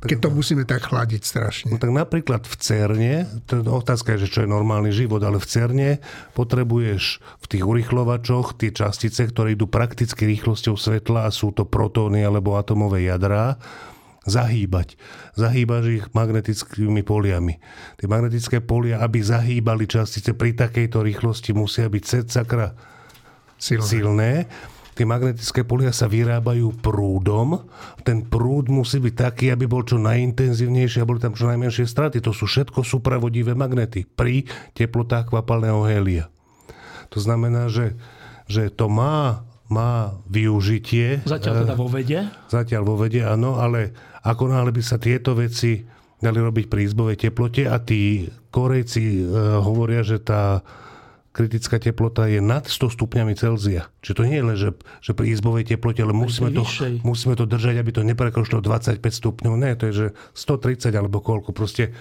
[0.06, 1.68] Keď to musíme tak chladiť strašne.
[1.74, 3.14] No tak napríklad v CERNE,
[3.50, 5.90] je otázka je, že čo je normálny život, ale v CERNE
[6.38, 12.22] potrebuješ v tých urychlovačoch tie častice, ktoré idú prakticky rýchlosťou svetla a sú to protóny
[12.22, 13.58] alebo atomové jadrá,
[14.26, 14.98] zahýbať.
[15.38, 17.62] Zahýbaš ich magnetickými poliami.
[18.02, 22.74] Tie magnetické polia, aby zahýbali častice pri takejto rýchlosti, musia byť sakra
[23.62, 23.86] silné.
[23.86, 24.32] silné
[24.96, 27.68] Tie magnetické polia sa vyrábajú prúdom.
[28.08, 32.24] Ten prúd musí byť taký, aby bol čo najintenzívnejší a boli tam čo najmenšie straty.
[32.24, 36.32] To sú všetko supravodivé magnety pri teplotách kvapalného hélia.
[37.12, 38.00] To znamená, že,
[38.48, 41.28] že to má, má využitie.
[41.28, 42.20] Zatiaľ teda vo vede?
[42.48, 43.92] Zatiaľ vo vede, áno, ale
[44.24, 45.84] ako náhle by sa tieto veci
[46.24, 49.24] dali robiť pri izbovej teplote a tí Korejci e,
[49.60, 50.64] hovoria, že tá
[51.36, 53.92] kritická teplota je nad 100 stupňami Celzia.
[54.00, 54.70] Čiže to nie je len, že,
[55.04, 56.64] že pri izbovej teplote, ale musíme to,
[57.04, 59.54] musíme to držať, aby to neprekročilo 25 stupňov.
[59.60, 61.52] Ne, to je, že 130 alebo koľko.
[61.52, 61.92] Proste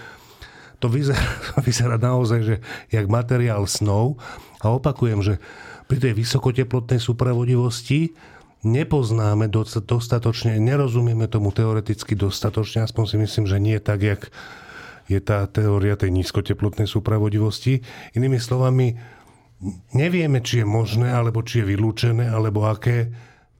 [0.79, 1.19] to vyzerá,
[1.67, 2.55] vyzerá naozaj, že
[2.87, 4.23] jak materiál snov.
[4.63, 5.43] A opakujem, že
[5.91, 8.15] pri tej vysokoteplotnej supravodivosti
[8.65, 9.51] nepoznáme
[9.85, 14.21] dostatočne, nerozumieme tomu teoreticky dostatočne, aspoň si myslím, že nie tak, jak
[15.05, 17.85] je tá teória tej nízkoteplotnej súpravodivosti.
[18.17, 18.97] Inými slovami,
[19.93, 23.09] nevieme, či je možné, alebo či je vylúčené, alebo aké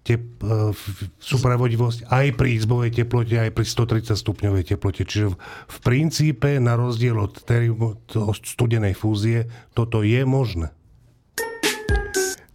[0.05, 0.69] tep, uh,
[1.17, 5.01] supravodivosť aj pri izbovej teplote, aj pri 130 stupňovej teplote.
[5.01, 10.69] Čiže v, princípe, na rozdiel od, od studenej fúzie, toto je možné.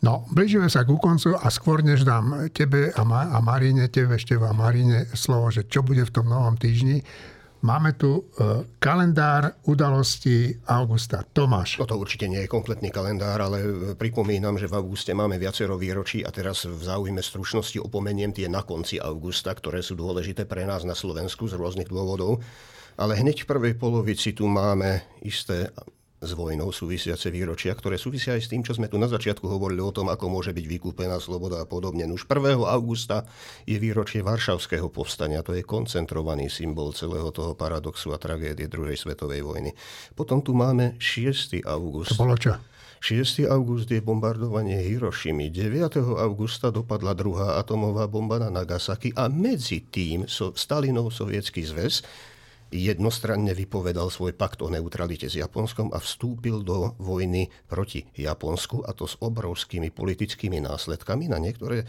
[0.00, 4.16] No, blížime sa ku koncu a skôr než dám tebe a, Ma- a Marine, tebe
[4.16, 7.04] ešte a Marine slovo, že čo bude v tom novom týždni,
[7.60, 11.20] Máme tu e, kalendár udalostí augusta.
[11.28, 11.76] Tomáš.
[11.76, 15.76] No to určite nie je kompletný kalendár, ale e, pripomínam, že v auguste máme viacero
[15.76, 20.64] výročí a teraz v záujme stručnosti opomeniem tie na konci augusta, ktoré sú dôležité pre
[20.64, 22.40] nás na Slovensku z rôznych dôvodov.
[22.96, 25.68] Ale hneď v prvej polovici tu máme isté
[26.20, 29.80] s vojnou súvisiace výročia, ktoré súvisia aj s tým, čo sme tu na začiatku hovorili
[29.80, 32.04] o tom, ako môže byť vykúpená sloboda a podobne.
[32.12, 32.60] Už 1.
[32.60, 33.24] augusta
[33.64, 35.40] je výročie Varšavského povstania.
[35.40, 39.72] To je koncentrovaný symbol celého toho paradoxu a tragédie druhej svetovej vojny.
[40.12, 41.64] Potom tu máme 6.
[41.64, 42.12] august.
[42.12, 42.52] To bolo čo?
[43.00, 43.48] 6.
[43.48, 45.48] august je bombardovanie Hirošimy.
[45.48, 46.20] 9.
[46.20, 52.04] augusta dopadla druhá atomová bomba na Nagasaki a medzi tým so Stalinov sovietský zväz
[52.70, 58.94] jednostranne vypovedal svoj pakt o neutralite s Japonskom a vstúpil do vojny proti Japonsku a
[58.94, 61.84] to s obrovskými politickými následkami, na niektoré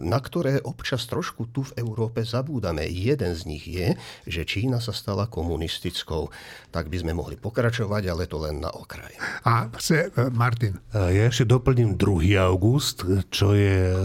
[0.00, 2.88] na ktoré občas trošku tu v Európe zabúdame.
[2.88, 3.92] Jeden z nich je,
[4.24, 6.32] že Čína sa stala komunistickou.
[6.72, 9.12] Tak by sme mohli pokračovať, ale to len na okraj.
[9.44, 10.80] A chce e, Martin.
[10.92, 12.40] Ja ešte doplním 2.
[12.40, 13.98] august, čo je e,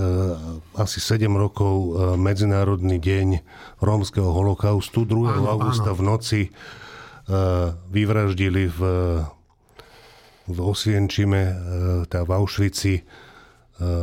[0.75, 3.27] asi 7 rokov e, Medzinárodný deň
[3.79, 5.07] rómskeho holokaustu.
[5.07, 5.39] 2.
[5.39, 5.97] Áno, augusta áno.
[5.97, 6.41] v noci
[7.93, 8.81] vyvraždili v,
[10.49, 11.53] v Osienčime,
[12.09, 13.05] tá v Auschwitzi,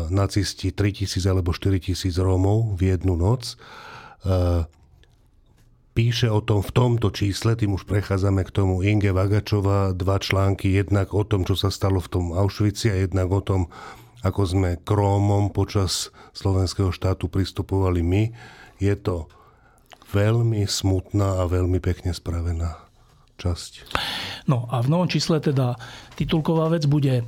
[0.09, 3.61] nacisti 3000 alebo 4000 Rómov v jednu noc.
[5.97, 10.69] Píše o tom v tomto čísle, tým už prechádzame k tomu Inge Vagačová, dva články,
[10.69, 13.73] jednak o tom, čo sa stalo v tom Auschwitzi a jednak o tom,
[14.21, 14.91] ako sme k
[15.57, 18.23] počas slovenského štátu pristupovali my.
[18.77, 19.33] Je to
[20.13, 22.77] veľmi smutná a veľmi pekne spravená
[23.41, 23.89] časť.
[24.45, 25.81] No a v novom čísle teda
[26.17, 27.25] titulková vec bude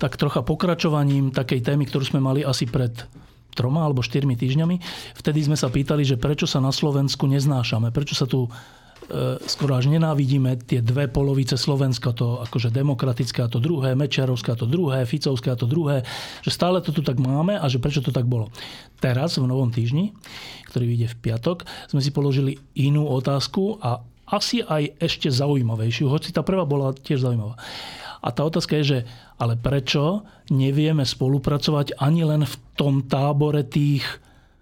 [0.00, 2.96] tak trocha pokračovaním takej témy, ktorú sme mali asi pred
[3.52, 4.76] troma alebo štyrmi týždňami.
[5.20, 8.48] Vtedy sme sa pýtali, že prečo sa na Slovensku neznášame, prečo sa tu
[9.10, 14.54] E, skoro až nenávidíme tie dve polovice Slovenska, to akože demokratické a to druhé, Mečiarovské
[14.54, 16.06] a to druhé, Ficovské a to druhé,
[16.46, 18.54] že stále to tu tak máme a že prečo to tak bolo.
[19.02, 20.14] Teraz v novom týždni,
[20.70, 23.98] ktorý vyjde v piatok, sme si položili inú otázku a
[24.30, 27.58] asi aj ešte zaujímavejšiu, hoci tá prvá bola tiež zaujímavá.
[28.20, 28.98] A tá otázka je, že
[29.40, 34.04] ale prečo nevieme spolupracovať ani len v tom tábore tých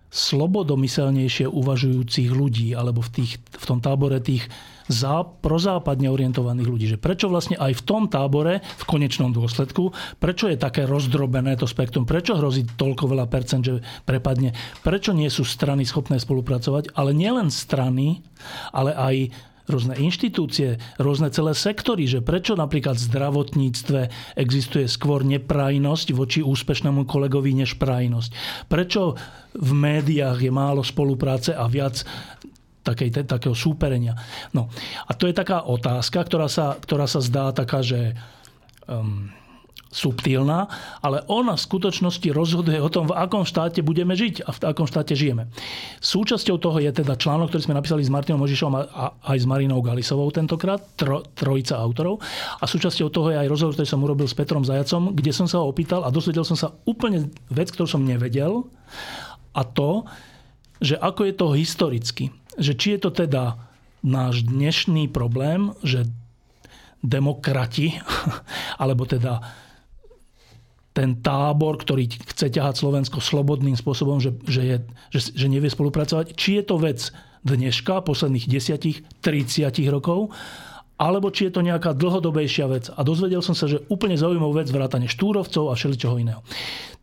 [0.09, 4.49] slobodomyselnejšie uvažujúcich ľudí alebo v, tých, v tom tábore tých
[4.89, 6.87] za, prozápadne orientovaných ľudí.
[6.97, 11.69] Že prečo vlastne aj v tom tábore, v konečnom dôsledku, prečo je také rozdrobené to
[11.69, 17.13] spektrum, prečo hrozí toľko veľa percent, že prepadne, prečo nie sú strany schopné spolupracovať, ale
[17.13, 18.25] nielen strany,
[18.73, 19.17] ale aj
[19.69, 24.01] rôzne inštitúcie, rôzne celé sektory, že prečo napríklad v zdravotníctve
[24.35, 28.31] existuje skôr neprajnosť voči úspešnému kolegovi než prajnosť.
[28.67, 29.15] Prečo
[29.55, 32.03] v médiách je málo spolupráce a viac
[32.83, 34.17] takej, takého súperenia.
[34.57, 34.73] No
[35.05, 38.17] a to je taká otázka, ktorá sa, ktorá sa zdá taká, že
[38.89, 39.29] um,
[39.89, 40.69] subtilná,
[41.01, 44.85] ale ona v skutočnosti rozhoduje o tom, v akom štáte budeme žiť a v akom
[44.85, 45.49] štáte žijeme.
[46.05, 49.81] Súčasťou toho je teda článok, ktorý sme napísali s Martinom Možišom a aj s Marinou
[49.81, 52.21] Galisovou tentokrát, tro, trojica autorov.
[52.61, 55.65] A súčasťou toho je aj rozhovor, ktorý som urobil s Petrom Zajacom, kde som sa
[55.65, 58.69] ho opýtal a dozvedel som sa úplne vec, ktorú som nevedel.
[59.57, 60.05] A to,
[60.85, 62.25] že ako je to historicky.
[62.61, 63.57] Že či je to teda
[64.05, 66.07] náš dnešný problém, že
[67.03, 67.95] demokrati,
[68.83, 69.43] alebo teda
[70.99, 74.77] ten tábor, ktorý chce ťahať Slovensko slobodným spôsobom, že, že, je,
[75.15, 76.35] že, že nevie spolupracovať.
[76.35, 76.99] Či je to vec
[77.47, 80.35] dneška, posledných 10, 30 rokov,
[80.99, 82.91] alebo či je to nejaká dlhodobejšia vec.
[82.91, 86.43] A dozvedel som sa, že úplne zaujímavú vec vrátane štúrovcov a všeličoho iného.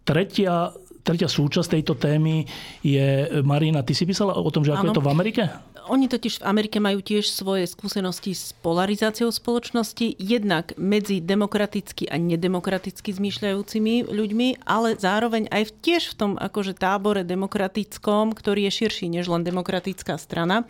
[0.03, 0.75] Tretia,
[1.05, 2.49] tretia súčasť tejto témy
[2.81, 4.89] je, Marina, ty si písala o tom, že ako ano.
[4.89, 5.41] je to v Amerike?
[5.85, 12.17] Oni totiž v Amerike majú tiež svoje skúsenosti s polarizáciou spoločnosti, jednak medzi demokraticky a
[12.17, 18.81] nedemokraticky zmýšľajúcimi ľuďmi, ale zároveň aj v, tiež v tom akože tábore demokratickom, ktorý je
[18.81, 20.65] širší než len demokratická strana.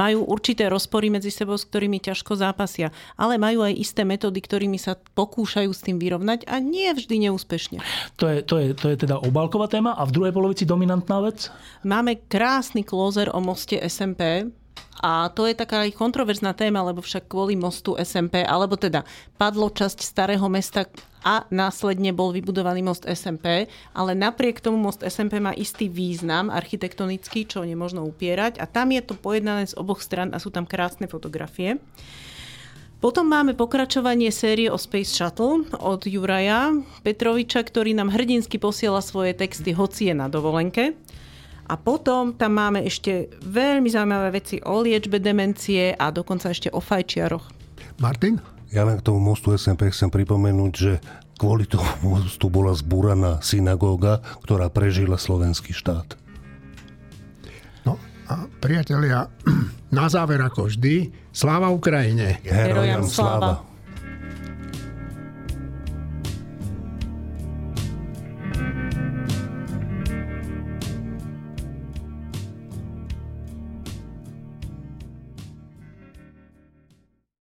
[0.00, 2.88] Majú určité rozpory medzi sebou, s ktorými ťažko zápasia,
[3.20, 7.84] ale majú aj isté metódy, ktorými sa pokúšajú s tým vyrovnať a nie vždy neúspešne.
[8.16, 11.50] To je, to je, to je teda obálková téma a v druhej polovici dominantná vec?
[11.82, 14.46] Máme krásny klozer o moste SMP,
[15.02, 19.02] a to je taká aj kontroverzná téma, lebo však kvôli mostu SMP, alebo teda
[19.34, 20.86] padlo časť starého mesta
[21.26, 27.42] a následne bol vybudovaný most SMP, ale napriek tomu most SMP má istý význam architektonický,
[27.44, 31.10] čo nemožno upierať a tam je to pojednané z oboch stran a sú tam krásne
[31.10, 31.82] fotografie.
[33.04, 36.72] Potom máme pokračovanie série o Space Shuttle od Juraja
[37.04, 40.96] Petroviča, ktorý nám hrdinsky posiela svoje texty, hoci je na dovolenke.
[41.68, 46.80] A potom tam máme ešte veľmi zaujímavé veci o liečbe demencie a dokonca ešte o
[46.80, 47.44] fajčiaroch.
[48.00, 48.40] Martin?
[48.72, 50.96] Ja len k tomu mostu SMP chcem pripomenúť, že
[51.36, 56.23] kvôli tomu mostu bola zbúraná synagóga, ktorá prežila slovenský štát.
[58.30, 59.28] A priatelia,
[59.98, 62.40] na záver ako vždy, sláva Ukrajine.
[62.46, 63.73] Herojam sláva.